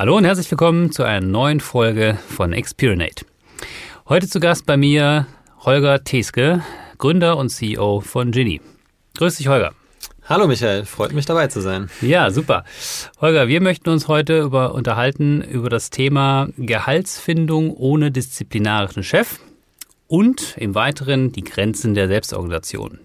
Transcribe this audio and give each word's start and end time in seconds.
Hallo 0.00 0.16
und 0.16 0.24
herzlich 0.24 0.50
willkommen 0.50 0.92
zu 0.92 1.02
einer 1.02 1.26
neuen 1.26 1.60
Folge 1.60 2.16
von 2.26 2.54
Experinate. 2.54 3.26
Heute 4.08 4.30
zu 4.30 4.40
Gast 4.40 4.64
bei 4.64 4.78
mir 4.78 5.26
Holger 5.58 6.02
Teske, 6.02 6.64
Gründer 6.96 7.36
und 7.36 7.50
CEO 7.50 8.00
von 8.00 8.30
Genie. 8.30 8.62
Grüß 9.18 9.36
dich, 9.36 9.48
Holger. 9.48 9.74
Hallo 10.26 10.46
Michael, 10.46 10.86
freut 10.86 11.12
mich 11.12 11.26
dabei 11.26 11.48
zu 11.48 11.60
sein. 11.60 11.90
Ja, 12.00 12.30
super. 12.30 12.64
Holger, 13.20 13.46
wir 13.46 13.60
möchten 13.60 13.90
uns 13.90 14.08
heute 14.08 14.40
über, 14.40 14.72
unterhalten 14.72 15.42
über 15.42 15.68
das 15.68 15.90
Thema 15.90 16.48
Gehaltsfindung 16.56 17.70
ohne 17.70 18.10
disziplinarischen 18.10 19.02
Chef 19.02 19.38
und 20.06 20.56
im 20.56 20.74
Weiteren 20.74 21.30
die 21.30 21.44
Grenzen 21.44 21.92
der 21.92 22.08
Selbstorganisation. 22.08 23.00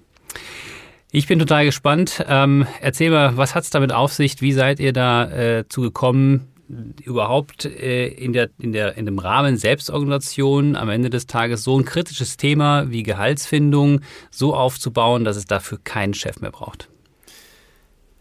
Ich 1.12 1.28
bin 1.28 1.40
total 1.40 1.66
gespannt. 1.66 2.24
Ähm, 2.26 2.66
erzähl 2.80 3.12
mal, 3.12 3.36
was 3.36 3.54
hat 3.54 3.66
es 3.66 3.70
damit 3.70 3.92
auf 3.92 4.14
sich? 4.14 4.40
Wie 4.40 4.54
seid 4.54 4.80
ihr 4.80 4.94
da 4.94 5.30
äh, 5.30 5.66
gekommen, 5.70 6.55
überhaupt 7.04 7.66
äh, 7.66 8.08
in, 8.08 8.34
der, 8.34 8.50
in, 8.58 8.72
der, 8.72 8.98
in 8.98 9.06
dem 9.06 9.20
Rahmen 9.20 9.58
Selbstorganisation 9.58 10.76
am 10.76 10.90
Ende 10.90 11.10
des 11.10 11.28
Tages 11.28 11.64
so 11.64 11.78
ein 11.78 11.86
kritisches 11.86 12.38
Thema 12.38 12.90
wie 12.90 13.04
Gehaltsfindung 13.04 14.02
so 14.32 14.56
aufzubauen, 14.56 15.24
dass 15.24 15.38
es 15.38 15.46
dafür 15.46 15.80
keinen 15.84 16.14
Chef 16.14 16.40
mehr 16.40 16.52
braucht? 16.52 16.90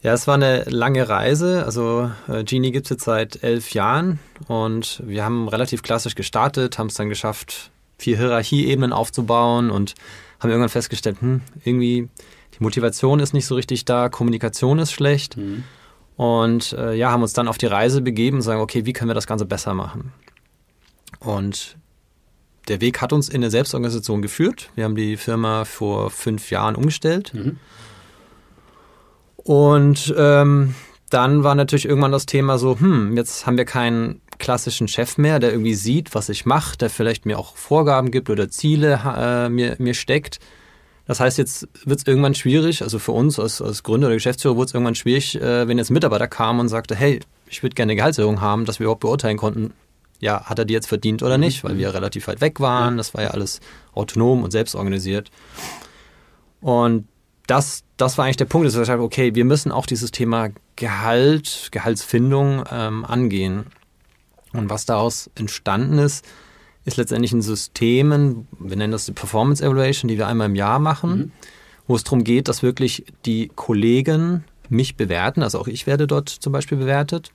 Ja, 0.02 0.12
es 0.12 0.26
war 0.26 0.34
eine 0.34 0.64
lange 0.64 1.08
Reise. 1.08 1.64
Also 1.64 2.10
äh, 2.28 2.44
Genie 2.44 2.72
gibt 2.72 2.86
es 2.86 2.90
jetzt 2.90 3.04
seit 3.04 3.42
elf 3.42 3.72
Jahren 3.72 4.18
und 4.48 5.02
wir 5.06 5.24
haben 5.24 5.48
relativ 5.48 5.82
klassisch 5.82 6.14
gestartet, 6.14 6.78
haben 6.78 6.88
es 6.88 6.94
dann 6.94 7.08
geschafft, 7.08 7.70
vier 7.98 8.18
Hierarchieebenen 8.18 8.92
aufzubauen 8.92 9.70
und 9.70 9.94
haben 10.40 10.50
irgendwann 10.50 10.68
festgestellt, 10.68 11.22
hm, 11.22 11.40
irgendwie 11.64 12.10
die 12.58 12.62
Motivation 12.62 13.18
ist 13.18 13.32
nicht 13.32 13.46
so 13.46 13.54
richtig 13.54 13.86
da, 13.86 14.10
Kommunikation 14.10 14.78
ist 14.78 14.92
schlecht. 14.92 15.38
Mhm. 15.38 15.64
Und 16.16 16.72
äh, 16.74 16.94
ja, 16.94 17.10
haben 17.10 17.22
uns 17.22 17.32
dann 17.32 17.48
auf 17.48 17.58
die 17.58 17.66
Reise 17.66 18.00
begeben 18.00 18.36
und 18.36 18.42
sagen, 18.42 18.60
okay, 18.60 18.86
wie 18.86 18.92
können 18.92 19.10
wir 19.10 19.14
das 19.14 19.26
Ganze 19.26 19.46
besser 19.46 19.74
machen? 19.74 20.12
Und 21.18 21.76
der 22.68 22.80
Weg 22.80 23.00
hat 23.00 23.12
uns 23.12 23.28
in 23.28 23.36
eine 23.36 23.50
Selbstorganisation 23.50 24.22
geführt. 24.22 24.70
Wir 24.74 24.84
haben 24.84 24.96
die 24.96 25.16
Firma 25.16 25.64
vor 25.64 26.10
fünf 26.10 26.50
Jahren 26.50 26.76
umgestellt. 26.76 27.32
Mhm. 27.34 27.58
Und 29.36 30.14
ähm, 30.16 30.74
dann 31.10 31.44
war 31.44 31.54
natürlich 31.54 31.86
irgendwann 31.86 32.12
das 32.12 32.26
Thema 32.26 32.58
so, 32.58 32.78
hm, 32.78 33.16
jetzt 33.16 33.46
haben 33.46 33.58
wir 33.58 33.66
keinen 33.66 34.20
klassischen 34.38 34.88
Chef 34.88 35.18
mehr, 35.18 35.38
der 35.38 35.52
irgendwie 35.52 35.74
sieht, 35.74 36.14
was 36.14 36.28
ich 36.28 36.46
mache, 36.46 36.76
der 36.76 36.90
vielleicht 36.90 37.26
mir 37.26 37.38
auch 37.38 37.56
Vorgaben 37.56 38.10
gibt 38.10 38.30
oder 38.30 38.48
Ziele 38.48 39.00
äh, 39.16 39.48
mir, 39.48 39.76
mir 39.78 39.94
steckt. 39.94 40.40
Das 41.06 41.20
heißt, 41.20 41.36
jetzt 41.36 41.68
wird 41.84 42.00
es 42.00 42.06
irgendwann 42.06 42.34
schwierig, 42.34 42.82
also 42.82 42.98
für 42.98 43.12
uns 43.12 43.38
als, 43.38 43.60
als 43.60 43.82
Gründer 43.82 44.06
oder 44.06 44.16
Geschäftsführer 44.16 44.56
wurde 44.56 44.66
es 44.66 44.74
irgendwann 44.74 44.94
schwierig, 44.94 45.40
äh, 45.40 45.68
wenn 45.68 45.76
jetzt 45.76 45.90
ein 45.90 45.94
Mitarbeiter 45.94 46.28
kam 46.28 46.60
und 46.60 46.68
sagte, 46.68 46.94
hey, 46.94 47.20
ich 47.46 47.62
würde 47.62 47.74
gerne 47.74 47.92
eine 47.92 47.96
Gehaltserhöhung 47.96 48.40
haben, 48.40 48.64
dass 48.64 48.78
wir 48.78 48.84
überhaupt 48.84 49.02
beurteilen 49.02 49.36
konnten, 49.36 49.74
ja, 50.20 50.44
hat 50.44 50.58
er 50.58 50.64
die 50.64 50.72
jetzt 50.72 50.86
verdient 50.86 51.22
oder 51.22 51.36
nicht, 51.36 51.64
weil 51.64 51.76
wir 51.76 51.92
relativ 51.92 52.26
weit 52.28 52.40
weg 52.40 52.60
waren, 52.60 52.96
das 52.96 53.12
war 53.12 53.22
ja 53.22 53.30
alles 53.30 53.60
autonom 53.92 54.42
und 54.42 54.50
selbst 54.50 54.74
organisiert. 54.74 55.30
Und 56.60 57.06
das, 57.46 57.84
das 57.98 58.16
war 58.16 58.24
eigentlich 58.24 58.38
der 58.38 58.46
Punkt, 58.46 58.66
dass 58.66 58.72
gesagt 58.72 58.90
haben, 58.90 59.02
okay, 59.02 59.34
wir 59.34 59.44
müssen 59.44 59.70
auch 59.70 59.84
dieses 59.84 60.10
Thema 60.10 60.48
Gehalt, 60.76 61.68
Gehaltsfindung 61.70 62.64
ähm, 62.70 63.04
angehen. 63.04 63.66
Und 64.54 64.70
was 64.70 64.86
daraus 64.86 65.30
entstanden 65.34 65.98
ist, 65.98 66.24
ist 66.84 66.96
letztendlich 66.96 67.32
ein 67.32 67.42
System, 67.42 68.46
wir 68.58 68.76
nennen 68.76 68.92
das 68.92 69.06
die 69.06 69.12
Performance 69.12 69.64
Evaluation, 69.64 70.08
die 70.08 70.18
wir 70.18 70.26
einmal 70.26 70.48
im 70.48 70.54
Jahr 70.54 70.78
machen, 70.78 71.16
mhm. 71.16 71.32
wo 71.86 71.96
es 71.96 72.04
darum 72.04 72.24
geht, 72.24 72.48
dass 72.48 72.62
wirklich 72.62 73.04
die 73.24 73.50
Kollegen 73.54 74.44
mich 74.68 74.96
bewerten, 74.96 75.42
also 75.42 75.58
auch 75.58 75.66
ich 75.66 75.86
werde 75.86 76.06
dort 76.06 76.28
zum 76.28 76.52
Beispiel 76.52 76.78
bewertet 76.78 77.30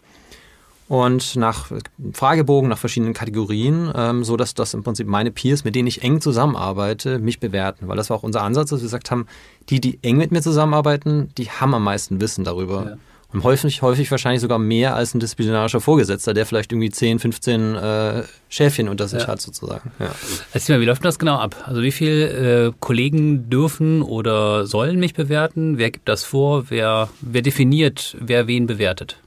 und 0.90 1.36
nach 1.36 1.72
Fragebogen, 2.14 2.68
nach 2.68 2.80
verschiedenen 2.80 3.14
Kategorien, 3.14 3.92
ähm, 3.96 4.24
so 4.24 4.38
dass 4.38 4.56
das 4.56 4.74
im 4.74 4.84
Prinzip 4.84 5.08
meine 5.08 5.30
Peers, 5.30 5.64
mit 5.64 5.76
denen 5.76 5.88
ich 5.88 6.02
eng 6.02 6.20
zusammenarbeite, 6.20 7.20
mich 7.20 7.40
bewerten. 7.40 7.88
Weil 7.88 7.96
das 7.96 8.10
war 8.10 8.18
auch 8.18 8.24
unser 8.24 8.42
Ansatz, 8.42 8.72
dass 8.72 8.80
wir 8.80 8.86
gesagt 8.86 9.12
haben, 9.12 9.28
die, 9.70 9.80
die 9.80 10.00
eng 10.02 10.18
mit 10.18 10.32
mir 10.32 10.42
zusammenarbeiten, 10.42 11.30
die 11.38 11.52
haben 11.52 11.76
am 11.76 11.84
meisten 11.84 12.20
Wissen 12.20 12.44
darüber. 12.44 12.86
Ja. 12.86 12.98
Und 13.32 13.44
häufig, 13.44 13.84
häufig 13.84 14.10
wahrscheinlich 14.10 14.42
sogar 14.42 14.58
mehr 14.58 14.96
als 14.96 15.14
ein 15.14 15.20
disziplinarischer 15.20 15.82
Vorgesetzter, 15.82 16.34
der 16.34 16.48
vielleicht 16.48 16.72
irgendwie 16.72 16.90
10, 16.90 17.20
15 17.20 17.76
äh, 17.76 18.24
Schäfchen 18.50 18.90
unter 18.90 19.08
sich 19.08 19.22
ja. 19.22 19.28
hat 19.28 19.40
sozusagen. 19.40 19.92
Ja. 20.00 20.12
Erzähl 20.52 20.76
mal, 20.76 20.82
wie 20.82 20.86
läuft 20.86 21.06
das 21.06 21.20
genau 21.20 21.36
ab? 21.36 21.56
Also 21.66 21.84
wie 21.84 21.92
viele 21.92 22.68
äh, 22.68 22.72
Kollegen 22.80 23.48
dürfen 23.50 24.02
oder 24.02 24.66
sollen 24.66 25.00
mich 25.00 25.14
bewerten? 25.14 25.78
Wer 25.78 25.92
gibt 25.92 26.10
das 26.10 26.24
vor? 26.24 26.72
Wer, 26.72 27.10
wer 27.22 27.44
definiert, 27.44 28.18
wer 28.20 28.48
wen 28.48 28.66
bewertet? 28.66 29.18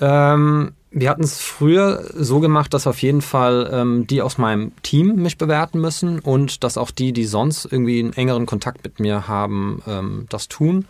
Ähm, 0.00 0.72
wir 0.90 1.08
hatten 1.08 1.24
es 1.24 1.40
früher 1.40 2.04
so 2.14 2.40
gemacht, 2.40 2.74
dass 2.74 2.86
auf 2.86 3.00
jeden 3.00 3.22
Fall 3.22 3.70
ähm, 3.72 4.06
die 4.06 4.20
aus 4.20 4.36
meinem 4.36 4.72
Team 4.82 5.16
mich 5.16 5.38
bewerten 5.38 5.80
müssen 5.80 6.18
und 6.18 6.62
dass 6.62 6.76
auch 6.76 6.90
die, 6.90 7.12
die 7.12 7.24
sonst 7.24 7.64
irgendwie 7.64 8.00
einen 8.00 8.12
engeren 8.12 8.44
Kontakt 8.44 8.84
mit 8.84 9.00
mir 9.00 9.26
haben, 9.28 9.82
ähm, 9.86 10.26
das 10.28 10.48
tun. 10.48 10.86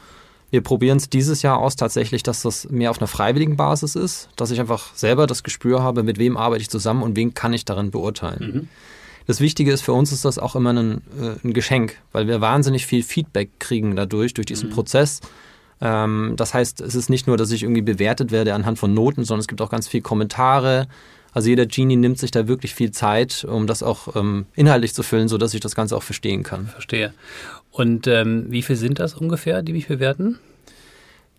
Wir 0.54 0.60
probieren 0.60 0.98
es 0.98 1.10
dieses 1.10 1.42
Jahr 1.42 1.58
aus 1.58 1.74
tatsächlich, 1.74 2.22
dass 2.22 2.42
das 2.42 2.70
mehr 2.70 2.92
auf 2.92 2.98
einer 3.00 3.08
freiwilligen 3.08 3.56
Basis 3.56 3.96
ist, 3.96 4.28
dass 4.36 4.52
ich 4.52 4.60
einfach 4.60 4.94
selber 4.94 5.26
das 5.26 5.42
Gespür 5.42 5.82
habe, 5.82 6.04
mit 6.04 6.16
wem 6.16 6.36
arbeite 6.36 6.62
ich 6.62 6.70
zusammen 6.70 7.02
und 7.02 7.16
wen 7.16 7.34
kann 7.34 7.52
ich 7.52 7.64
darin 7.64 7.90
beurteilen. 7.90 8.38
Mhm. 8.38 8.68
Das 9.26 9.40
Wichtige 9.40 9.72
ist, 9.72 9.80
für 9.80 9.92
uns 9.92 10.12
ist 10.12 10.24
das 10.24 10.38
auch 10.38 10.54
immer 10.54 10.72
ein, 10.72 11.02
äh, 11.20 11.44
ein 11.44 11.54
Geschenk, 11.54 11.96
weil 12.12 12.28
wir 12.28 12.40
wahnsinnig 12.40 12.86
viel 12.86 13.02
Feedback 13.02 13.50
kriegen 13.58 13.96
dadurch, 13.96 14.32
durch 14.32 14.46
diesen 14.46 14.68
mhm. 14.68 14.74
Prozess 14.74 15.22
ähm, 15.80 16.34
das 16.36 16.54
heißt, 16.54 16.80
es 16.80 16.94
ist 16.94 17.10
nicht 17.10 17.26
nur, 17.26 17.36
dass 17.36 17.50
ich 17.50 17.64
irgendwie 17.64 17.82
bewertet 17.82 18.30
werde 18.30 18.54
anhand 18.54 18.78
von 18.78 18.94
Noten, 18.94 19.24
sondern 19.24 19.40
es 19.40 19.48
gibt 19.48 19.60
auch 19.60 19.70
ganz 19.70 19.88
viele 19.88 20.02
Kommentare. 20.02 20.86
Also 21.34 21.48
jeder 21.48 21.66
Genie 21.66 21.96
nimmt 21.96 22.18
sich 22.18 22.30
da 22.30 22.46
wirklich 22.46 22.74
viel 22.74 22.92
Zeit, 22.92 23.44
um 23.44 23.66
das 23.66 23.82
auch 23.82 24.14
ähm, 24.14 24.46
inhaltlich 24.54 24.94
zu 24.94 25.02
füllen, 25.02 25.28
sodass 25.28 25.52
ich 25.52 25.60
das 25.60 25.74
Ganze 25.74 25.96
auch 25.96 26.02
verstehen 26.02 26.44
kann. 26.44 26.68
Verstehe. 26.68 27.12
Und 27.72 28.06
ähm, 28.06 28.46
wie 28.50 28.62
viel 28.62 28.76
sind 28.76 29.00
das 29.00 29.14
ungefähr, 29.14 29.62
die 29.62 29.72
mich 29.72 29.88
bewerten? 29.88 30.38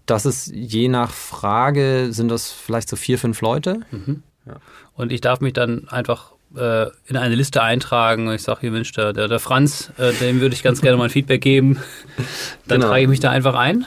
Das 0.06 0.26
ist 0.26 0.48
je 0.54 0.90
nach 0.90 1.12
Frage, 1.12 2.10
sind 2.12 2.30
das 2.30 2.52
vielleicht 2.52 2.90
so 2.90 2.98
vier, 2.98 3.18
fünf 3.18 3.40
Leute. 3.40 3.80
Mhm. 3.90 4.22
Ja. 4.46 4.58
Und 4.94 5.14
ich 5.14 5.22
darf 5.22 5.40
mich 5.40 5.54
dann 5.54 5.88
einfach 5.88 6.34
äh, 6.58 6.88
in 7.08 7.16
eine 7.16 7.36
Liste 7.36 7.64
eintragen. 7.64 8.30
Ich 8.34 8.44
sage 8.44 8.62
hier, 8.62 8.72
Mensch, 8.72 8.92
der, 8.92 9.14
der, 9.14 9.30
der 9.30 9.40
Franz, 9.40 9.92
äh, 9.98 10.12
dem 10.14 10.42
würde 10.42 10.56
ich 10.56 10.62
ganz 10.62 10.82
gerne 10.82 10.98
mal 10.98 11.06
ein 11.06 11.10
Feedback 11.10 11.42
geben. 11.42 11.80
Dann 12.68 12.82
genau. 12.82 12.92
trage 12.92 13.04
ich 13.04 13.08
mich 13.08 13.22
da 13.22 13.32
einfach 13.32 13.56
ein. 13.56 13.86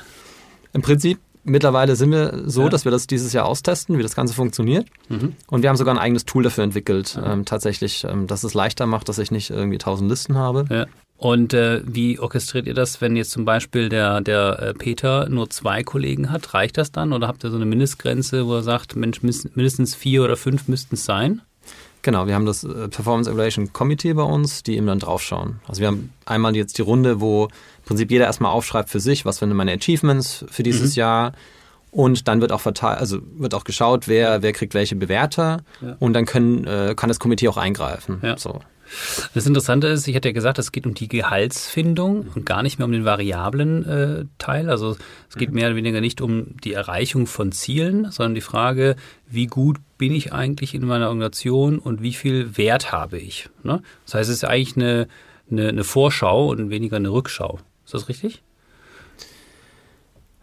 Im 0.73 0.81
Prinzip 0.81 1.19
mittlerweile 1.49 1.97
sind 1.97 2.11
wir 2.11 2.43
so, 2.47 2.63
ja. 2.63 2.69
dass 2.69 2.85
wir 2.85 2.93
das 2.93 3.07
dieses 3.07 3.33
Jahr 3.33 3.47
austesten, 3.47 3.99
wie 3.99 4.03
das 4.03 4.15
Ganze 4.15 4.35
funktioniert. 4.35 4.87
Mhm. 5.09 5.35
Und 5.49 5.63
wir 5.63 5.69
haben 5.69 5.77
sogar 5.77 5.95
ein 5.95 5.99
eigenes 5.99 6.25
Tool 6.25 6.43
dafür 6.43 6.65
entwickelt, 6.65 7.19
ähm, 7.23 7.45
tatsächlich, 7.45 8.05
ähm, 8.05 8.27
dass 8.27 8.45
es 8.45 8.55
leichter 8.55 8.87
macht, 8.87 9.09
dass 9.09 9.19
ich 9.19 9.31
nicht 9.31 9.51
irgendwie 9.51 9.79
tausend 9.79 10.09
Listen 10.11 10.37
habe. 10.37 10.65
Ja. 10.71 10.87
Und 11.19 11.53
äh, 11.53 11.83
wie 11.85 12.21
orchestriert 12.21 12.69
ihr 12.69 12.75
das, 12.75 13.01
wenn 13.01 13.17
jetzt 13.17 13.33
zum 13.33 13.45
Beispiel 13.45 13.89
der, 13.89 14.21
der 14.21 14.63
äh, 14.63 14.75
Peter 14.75 15.29
nur 15.29 15.51
zwei 15.51 15.83
Kollegen 15.83 16.31
hat? 16.31 16.55
Reicht 16.55 16.79
das 16.79 16.93
dann? 16.93 17.13
Oder 17.13 17.27
habt 17.27 17.43
ihr 17.43 17.51
so 17.51 17.57
eine 17.57 17.67
Mindestgrenze, 17.67 18.47
wo 18.47 18.55
er 18.55 18.63
sagt, 18.63 18.95
Mensch, 18.95 19.21
mindestens 19.23 19.97
vier 19.97 20.23
oder 20.23 20.37
fünf 20.37 20.69
müssten 20.69 20.95
es 20.95 21.05
sein? 21.05 21.43
Genau, 22.03 22.29
wir 22.29 22.35
haben 22.37 22.47
das 22.47 22.63
äh, 22.63 22.89
Performance 22.89 23.29
Evaluation 23.29 23.73
Committee 23.73 24.15
bei 24.15 24.23
uns, 24.23 24.63
die 24.63 24.77
eben 24.77 24.87
dann 24.87 25.01
draufschauen. 25.01 25.61
Also 25.67 25.81
wir 25.81 25.89
haben 25.89 26.13
einmal 26.25 26.55
jetzt 26.55 26.79
die 26.79 26.83
Runde, 26.83 27.21
wo 27.21 27.49
Prinzip 27.89 28.11
jeder 28.11 28.27
erstmal 28.27 28.53
aufschreibt 28.53 28.91
für 28.91 29.01
sich, 29.01 29.25
was 29.25 29.39
sind 29.39 29.53
meine 29.55 29.73
Achievements 29.73 30.45
für 30.51 30.63
dieses 30.63 30.95
mhm. 30.95 31.01
Jahr. 31.01 31.33
Und 31.91 32.29
dann 32.29 32.43
wird 32.43 32.53
auch 32.53 32.61
verteilt, 32.61 32.99
also 32.99 33.19
wird 33.39 33.55
auch 33.55 33.65
geschaut, 33.65 34.09
wer, 34.09 34.43
wer 34.43 34.53
kriegt 34.53 34.75
welche 34.75 34.95
Bewerter. 34.95 35.63
Ja. 35.81 35.97
Und 35.99 36.13
dann 36.13 36.27
können, 36.27 36.65
äh, 36.65 36.95
kann 36.95 37.09
das 37.09 37.19
Komitee 37.19 37.49
auch 37.49 37.57
eingreifen. 37.57 38.21
Ja. 38.23 38.37
So. 38.37 38.61
Das 39.35 39.47
Interessante 39.47 39.87
ist, 39.87 40.07
ich 40.07 40.15
hatte 40.15 40.29
ja 40.29 40.33
gesagt, 40.33 40.59
es 40.59 40.73
geht 40.73 40.87
um 40.87 40.95
die 40.95 41.09
Gehaltsfindung 41.09 42.27
und 42.35 42.47
gar 42.47 42.63
nicht 42.63 42.79
mehr 42.79 42.87
um 42.87 42.93
den 42.93 43.05
variablen 43.05 43.85
äh, 43.87 44.25
Teil. 44.39 44.71
Also 44.71 44.97
es 45.29 45.37
geht 45.37 45.51
mhm. 45.51 45.57
mehr 45.57 45.67
oder 45.69 45.77
weniger 45.77 46.01
nicht 46.01 46.21
um 46.21 46.57
die 46.63 46.73
Erreichung 46.73 47.27
von 47.27 47.53
Zielen, 47.53 48.11
sondern 48.11 48.35
die 48.35 48.41
Frage, 48.43 48.97
wie 49.27 49.47
gut 49.47 49.79
bin 49.97 50.13
ich 50.13 50.33
eigentlich 50.33 50.75
in 50.75 50.87
meiner 50.87 51.09
Organisation 51.09 51.79
und 51.79 52.03
wie 52.03 52.13
viel 52.13 52.57
Wert 52.57 52.93
habe 52.93 53.19
ich. 53.19 53.49
Ne? 53.63 53.83
Das 54.05 54.15
heißt, 54.15 54.31
es 54.31 54.37
ist 54.37 54.45
eigentlich 54.45 54.77
eine, 54.77 55.09
eine, 55.51 55.69
eine 55.69 55.85
Vorschau 55.85 56.49
und 56.51 56.71
weniger 56.71 56.97
eine 56.97 57.11
Rückschau. 57.11 57.59
Ist 57.89 57.95
das 57.95 58.09
richtig? 58.11 58.43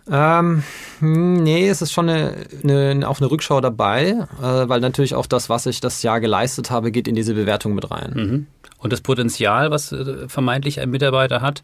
Ähm, 0.10 0.64
nee, 1.00 1.70
es 1.70 1.84
ist 1.84 1.92
schon 1.92 2.10
eine, 2.10 2.34
eine, 2.64 3.08
auch 3.08 3.20
eine 3.20 3.30
Rückschau 3.30 3.62
dabei, 3.62 4.16
äh, 4.42 4.68
weil 4.68 4.80
natürlich 4.80 5.14
auch 5.14 5.28
das, 5.28 5.48
was 5.48 5.68
ich 5.68 5.80
das 5.80 6.02
Jahr 6.02 6.20
geleistet 6.20 6.72
habe, 6.72 6.92
geht 6.92 7.08
in 7.08 7.14
diese 7.14 7.36
Bewertung 7.36 7.76
mit 7.76 7.92
rein. 7.92 8.14
Mhm. 8.16 8.48
Und 8.80 8.94
das 8.94 9.02
Potenzial, 9.02 9.70
was 9.70 9.92
äh, 9.92 10.28
vermeintlich 10.28 10.80
ein 10.80 10.90
Mitarbeiter 10.90 11.42
hat, 11.42 11.62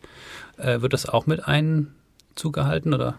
äh, 0.58 0.82
wird 0.82 0.94
das 0.94 1.10
auch 1.10 1.26
mit 1.26 1.48
einzugehalten 1.48 2.94
oder? 2.94 3.16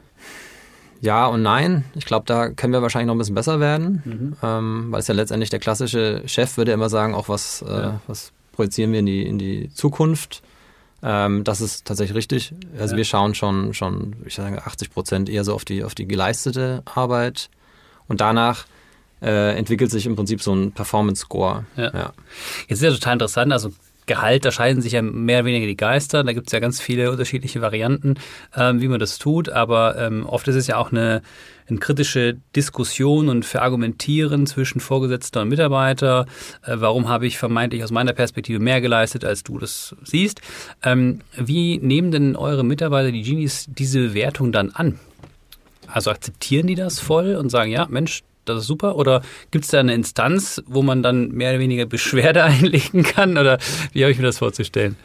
Ja 1.00 1.26
und 1.26 1.42
nein. 1.42 1.82
Ich 1.96 2.04
glaube, 2.06 2.26
da 2.26 2.50
können 2.50 2.72
wir 2.72 2.80
wahrscheinlich 2.80 3.08
noch 3.08 3.16
ein 3.16 3.18
bisschen 3.18 3.34
besser 3.34 3.58
werden, 3.58 4.02
mhm. 4.04 4.36
ähm, 4.40 4.86
weil 4.92 5.00
es 5.00 5.08
ja 5.08 5.14
letztendlich 5.14 5.50
der 5.50 5.58
klassische 5.58 6.22
Chef 6.26 6.56
würde 6.56 6.70
immer 6.70 6.88
sagen, 6.88 7.12
auch 7.16 7.28
was, 7.28 7.62
äh, 7.62 7.72
ja. 7.72 8.00
was 8.06 8.30
projizieren 8.52 8.92
wir 8.92 9.00
in 9.00 9.06
die, 9.06 9.26
in 9.26 9.38
die 9.40 9.74
Zukunft. 9.74 10.44
Ähm, 11.02 11.44
das 11.44 11.60
ist 11.60 11.84
tatsächlich 11.84 12.16
richtig. 12.16 12.54
Also 12.78 12.94
ja. 12.94 12.98
wir 12.98 13.04
schauen 13.04 13.34
schon, 13.34 13.74
schon, 13.74 14.16
ich 14.24 14.34
sage 14.34 14.64
80 14.64 14.90
Prozent 14.90 15.28
eher 15.28 15.44
so 15.44 15.54
auf 15.54 15.64
die, 15.64 15.84
auf 15.84 15.94
die 15.94 16.06
geleistete 16.06 16.82
Arbeit. 16.84 17.50
Und 18.08 18.20
danach 18.20 18.66
äh, 19.20 19.56
entwickelt 19.56 19.90
sich 19.90 20.06
im 20.06 20.16
Prinzip 20.16 20.42
so 20.42 20.54
ein 20.54 20.72
Performance-Score. 20.72 21.64
Ja. 21.76 21.92
ja. 21.92 22.12
Jetzt 22.68 22.78
ist 22.78 22.82
ja 22.82 22.90
total 22.90 23.14
interessant, 23.14 23.52
also 23.52 23.72
Gehalt, 24.06 24.44
da 24.44 24.50
scheiden 24.50 24.82
sich 24.82 24.92
ja 24.92 25.02
mehr 25.02 25.38
oder 25.38 25.46
weniger 25.46 25.66
die 25.66 25.76
Geister. 25.76 26.24
Da 26.24 26.32
gibt 26.32 26.48
es 26.48 26.52
ja 26.52 26.58
ganz 26.58 26.80
viele 26.80 27.10
unterschiedliche 27.10 27.60
Varianten, 27.60 28.14
ähm, 28.56 28.80
wie 28.80 28.88
man 28.88 28.98
das 28.98 29.18
tut. 29.18 29.48
Aber 29.48 29.96
ähm, 29.96 30.26
oft 30.26 30.48
ist 30.48 30.56
es 30.56 30.66
ja 30.66 30.76
auch 30.76 30.90
eine, 30.90 31.22
eine 31.68 31.78
kritische 31.78 32.36
Diskussion 32.56 33.28
und 33.28 33.44
Verargumentieren 33.44 34.46
zwischen 34.46 34.80
Vorgesetzter 34.80 35.42
und 35.42 35.48
Mitarbeiter. 35.48 36.26
Äh, 36.64 36.76
warum 36.76 37.08
habe 37.08 37.26
ich 37.26 37.38
vermeintlich 37.38 37.84
aus 37.84 37.92
meiner 37.92 38.12
Perspektive 38.12 38.58
mehr 38.58 38.80
geleistet, 38.80 39.24
als 39.24 39.44
du 39.44 39.58
das 39.58 39.94
siehst? 40.02 40.40
Ähm, 40.82 41.20
wie 41.36 41.78
nehmen 41.78 42.10
denn 42.10 42.36
eure 42.36 42.64
Mitarbeiter, 42.64 43.12
die 43.12 43.22
Genies, 43.22 43.66
diese 43.68 44.00
Bewertung 44.00 44.50
dann 44.50 44.70
an? 44.70 44.98
Also 45.86 46.10
akzeptieren 46.10 46.66
die 46.66 46.74
das 46.74 46.98
voll 46.98 47.36
und 47.36 47.50
sagen, 47.50 47.70
ja, 47.70 47.86
Mensch, 47.88 48.22
das 48.44 48.60
ist 48.60 48.66
super? 48.66 48.96
Oder 48.96 49.22
gibt 49.50 49.64
es 49.64 49.70
da 49.70 49.80
eine 49.80 49.94
Instanz, 49.94 50.62
wo 50.66 50.82
man 50.82 51.02
dann 51.02 51.28
mehr 51.28 51.50
oder 51.50 51.60
weniger 51.60 51.86
Beschwerde 51.86 52.44
einlegen 52.44 53.02
kann? 53.02 53.38
Oder 53.38 53.58
wie 53.92 54.02
habe 54.02 54.12
ich 54.12 54.18
mir 54.18 54.24
das 54.24 54.38
vorzustellen? 54.38 54.96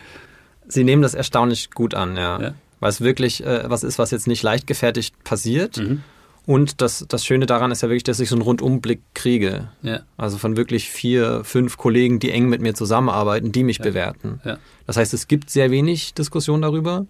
Sie 0.67 0.83
nehmen 0.83 1.01
das 1.01 1.13
erstaunlich 1.13 1.71
gut 1.71 1.93
an, 1.93 2.17
ja. 2.17 2.41
ja. 2.41 2.53
Weil 2.79 2.89
es 2.89 3.01
wirklich 3.01 3.45
äh, 3.45 3.69
was 3.69 3.83
ist, 3.83 3.99
was 3.99 4.11
jetzt 4.11 4.27
nicht 4.27 4.43
leichtgefertigt 4.43 5.23
passiert. 5.23 5.77
Mhm. 5.77 6.03
Und 6.45 6.81
das, 6.81 7.05
das 7.09 7.25
Schöne 7.25 7.45
daran 7.45 7.71
ist 7.71 7.81
ja 7.81 7.89
wirklich, 7.89 8.03
dass 8.03 8.21
ich 8.21 8.29
so 8.29 8.35
einen 8.35 8.41
Rundumblick 8.41 9.01
kriege. 9.13 9.69
Ja. 9.81 9.99
Also 10.15 10.37
von 10.37 10.55
wirklich 10.55 10.89
vier, 10.89 11.43
fünf 11.43 11.75
Kollegen, 11.75 12.19
die 12.19 12.31
eng 12.31 12.47
mit 12.47 12.61
mir 12.61 12.73
zusammenarbeiten, 12.73 13.51
die 13.51 13.63
mich 13.63 13.79
ja. 13.79 13.83
bewerten. 13.83 14.39
Das 14.85 14.95
heißt, 14.95 15.13
es 15.13 15.27
gibt 15.27 15.49
sehr 15.49 15.71
wenig 15.71 16.13
Diskussion 16.13 16.61
darüber. 16.61 17.05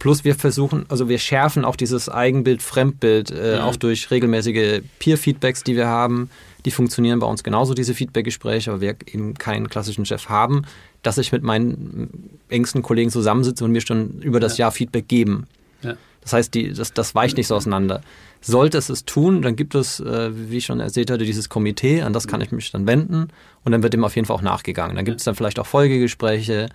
Plus 0.00 0.24
wir 0.24 0.34
versuchen, 0.34 0.86
also 0.88 1.10
wir 1.10 1.18
schärfen 1.18 1.62
auch 1.62 1.76
dieses 1.76 2.08
Eigenbild, 2.08 2.62
Fremdbild, 2.62 3.30
äh, 3.30 3.56
mhm. 3.56 3.60
auch 3.60 3.76
durch 3.76 4.10
regelmäßige 4.10 4.80
Peer-Feedbacks, 4.98 5.62
die 5.62 5.76
wir 5.76 5.88
haben. 5.88 6.30
Die 6.64 6.70
funktionieren 6.70 7.18
bei 7.18 7.26
uns 7.26 7.44
genauso, 7.44 7.74
diese 7.74 7.92
Feedback-Gespräche, 7.92 8.70
aber 8.70 8.80
wir 8.80 8.96
eben 9.06 9.34
keinen 9.34 9.68
klassischen 9.68 10.06
Chef 10.06 10.30
haben, 10.30 10.62
dass 11.02 11.18
ich 11.18 11.32
mit 11.32 11.42
meinen 11.42 12.38
engsten 12.48 12.80
Kollegen 12.80 13.10
zusammensitze 13.10 13.62
und 13.62 13.72
mir 13.72 13.82
schon 13.82 14.22
über 14.22 14.40
das 14.40 14.56
ja. 14.56 14.64
Jahr 14.64 14.72
Feedback 14.72 15.06
geben. 15.06 15.46
Ja. 15.82 15.96
Das 16.22 16.32
heißt, 16.32 16.54
die, 16.54 16.72
das, 16.72 16.94
das 16.94 17.14
weicht 17.14 17.36
nicht 17.36 17.46
so 17.46 17.54
auseinander. 17.54 18.00
Sollte 18.40 18.78
es 18.78 18.88
es 18.88 19.04
tun, 19.04 19.42
dann 19.42 19.54
gibt 19.54 19.74
es, 19.74 20.00
äh, 20.00 20.30
wie 20.32 20.56
ich 20.56 20.64
schon 20.64 20.80
erzählt 20.80 21.10
hatte, 21.10 21.24
dieses 21.26 21.50
Komitee, 21.50 22.00
an 22.00 22.14
das 22.14 22.26
kann 22.26 22.40
ich 22.40 22.52
mich 22.52 22.70
dann 22.70 22.86
wenden 22.86 23.28
und 23.64 23.72
dann 23.72 23.82
wird 23.82 23.92
dem 23.92 24.04
auf 24.04 24.16
jeden 24.16 24.26
Fall 24.26 24.36
auch 24.36 24.42
nachgegangen. 24.42 24.96
Dann 24.96 25.04
gibt 25.04 25.18
es 25.18 25.24
dann 25.24 25.34
vielleicht 25.34 25.58
auch 25.58 25.66
Folgegespräche, 25.66 26.70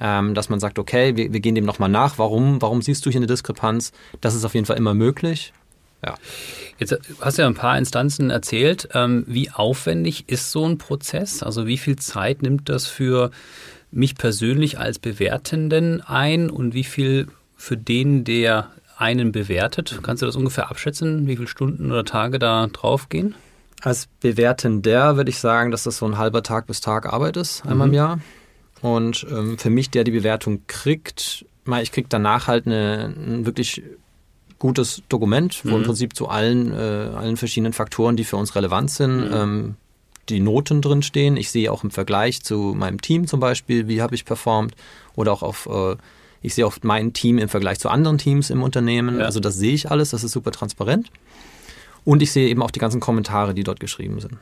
ähm, 0.00 0.34
dass 0.34 0.48
man 0.48 0.60
sagt, 0.60 0.78
okay, 0.78 1.16
wir, 1.16 1.32
wir 1.32 1.40
gehen 1.40 1.54
dem 1.54 1.64
nochmal 1.64 1.88
nach, 1.88 2.18
warum, 2.18 2.60
warum 2.60 2.82
siehst 2.82 3.04
du 3.06 3.10
hier 3.10 3.18
eine 3.18 3.26
Diskrepanz? 3.26 3.92
Das 4.20 4.34
ist 4.34 4.44
auf 4.44 4.54
jeden 4.54 4.66
Fall 4.66 4.76
immer 4.76 4.94
möglich. 4.94 5.52
Ja. 6.04 6.14
Jetzt 6.78 6.96
hast 7.20 7.38
du 7.38 7.42
ja 7.42 7.48
ein 7.48 7.54
paar 7.54 7.78
Instanzen 7.78 8.30
erzählt. 8.30 8.88
Ähm, 8.92 9.24
wie 9.26 9.50
aufwendig 9.50 10.28
ist 10.28 10.52
so 10.52 10.66
ein 10.66 10.78
Prozess? 10.78 11.42
Also 11.42 11.66
wie 11.66 11.78
viel 11.78 11.96
Zeit 11.96 12.42
nimmt 12.42 12.68
das 12.68 12.86
für 12.86 13.30
mich 13.90 14.14
persönlich 14.14 14.78
als 14.78 14.98
Bewertenden 14.98 16.02
ein 16.02 16.50
und 16.50 16.74
wie 16.74 16.84
viel 16.84 17.28
für 17.56 17.76
den, 17.76 18.24
der 18.24 18.70
einen 18.98 19.32
bewertet? 19.32 19.98
Kannst 20.02 20.22
du 20.22 20.26
das 20.26 20.36
ungefähr 20.36 20.70
abschätzen, 20.70 21.26
wie 21.26 21.36
viele 21.36 21.48
Stunden 21.48 21.90
oder 21.90 22.04
Tage 22.04 22.38
da 22.38 22.66
draufgehen? 22.66 23.34
Als 23.82 24.08
Bewertender 24.20 25.16
würde 25.16 25.30
ich 25.30 25.38
sagen, 25.38 25.70
dass 25.70 25.84
das 25.84 25.98
so 25.98 26.06
ein 26.06 26.18
halber 26.18 26.42
Tag 26.42 26.66
bis 26.66 26.80
Tag 26.80 27.12
Arbeit 27.12 27.36
ist, 27.36 27.64
einmal 27.66 27.88
mhm. 27.88 27.92
im 27.92 27.96
Jahr. 27.96 28.20
Und 28.82 29.26
ähm, 29.30 29.58
für 29.58 29.70
mich, 29.70 29.90
der 29.90 30.04
die 30.04 30.10
Bewertung 30.10 30.62
kriegt, 30.66 31.44
mal, 31.64 31.82
ich 31.82 31.92
kriege 31.92 32.08
danach 32.08 32.46
halt 32.46 32.66
eine, 32.66 33.14
ein 33.16 33.46
wirklich 33.46 33.82
gutes 34.58 35.02
Dokument, 35.08 35.64
wo 35.64 35.70
mhm. 35.70 35.76
im 35.76 35.82
Prinzip 35.84 36.16
zu 36.16 36.28
allen, 36.28 36.72
äh, 36.72 36.76
allen 37.14 37.36
verschiedenen 37.36 37.72
Faktoren, 37.72 38.16
die 38.16 38.24
für 38.24 38.36
uns 38.36 38.54
relevant 38.54 38.90
sind, 38.90 39.28
mhm. 39.28 39.34
ähm, 39.34 39.74
die 40.28 40.40
Noten 40.40 40.82
drin 40.82 41.02
stehen. 41.02 41.36
Ich 41.36 41.50
sehe 41.50 41.70
auch 41.70 41.84
im 41.84 41.90
Vergleich 41.90 42.42
zu 42.42 42.74
meinem 42.76 43.00
Team 43.00 43.26
zum 43.26 43.40
Beispiel, 43.40 43.88
wie 43.88 44.02
habe 44.02 44.14
ich 44.14 44.24
performt 44.24 44.74
oder 45.14 45.32
auch 45.32 45.42
auf, 45.42 45.68
äh, 45.70 45.96
ich 46.42 46.54
sehe 46.54 46.66
auch 46.66 46.76
mein 46.82 47.12
Team 47.12 47.38
im 47.38 47.48
Vergleich 47.48 47.78
zu 47.78 47.88
anderen 47.88 48.18
Teams 48.18 48.50
im 48.50 48.62
Unternehmen. 48.62 49.18
Ja. 49.18 49.26
Also 49.26 49.40
das 49.40 49.56
sehe 49.56 49.72
ich 49.72 49.90
alles, 49.90 50.10
das 50.10 50.24
ist 50.24 50.32
super 50.32 50.52
transparent. 50.52 51.10
Und 52.04 52.22
ich 52.22 52.30
sehe 52.30 52.48
eben 52.48 52.62
auch 52.62 52.70
die 52.70 52.78
ganzen 52.78 53.00
Kommentare, 53.00 53.52
die 53.52 53.64
dort 53.64 53.80
geschrieben 53.80 54.20
sind. 54.20 54.34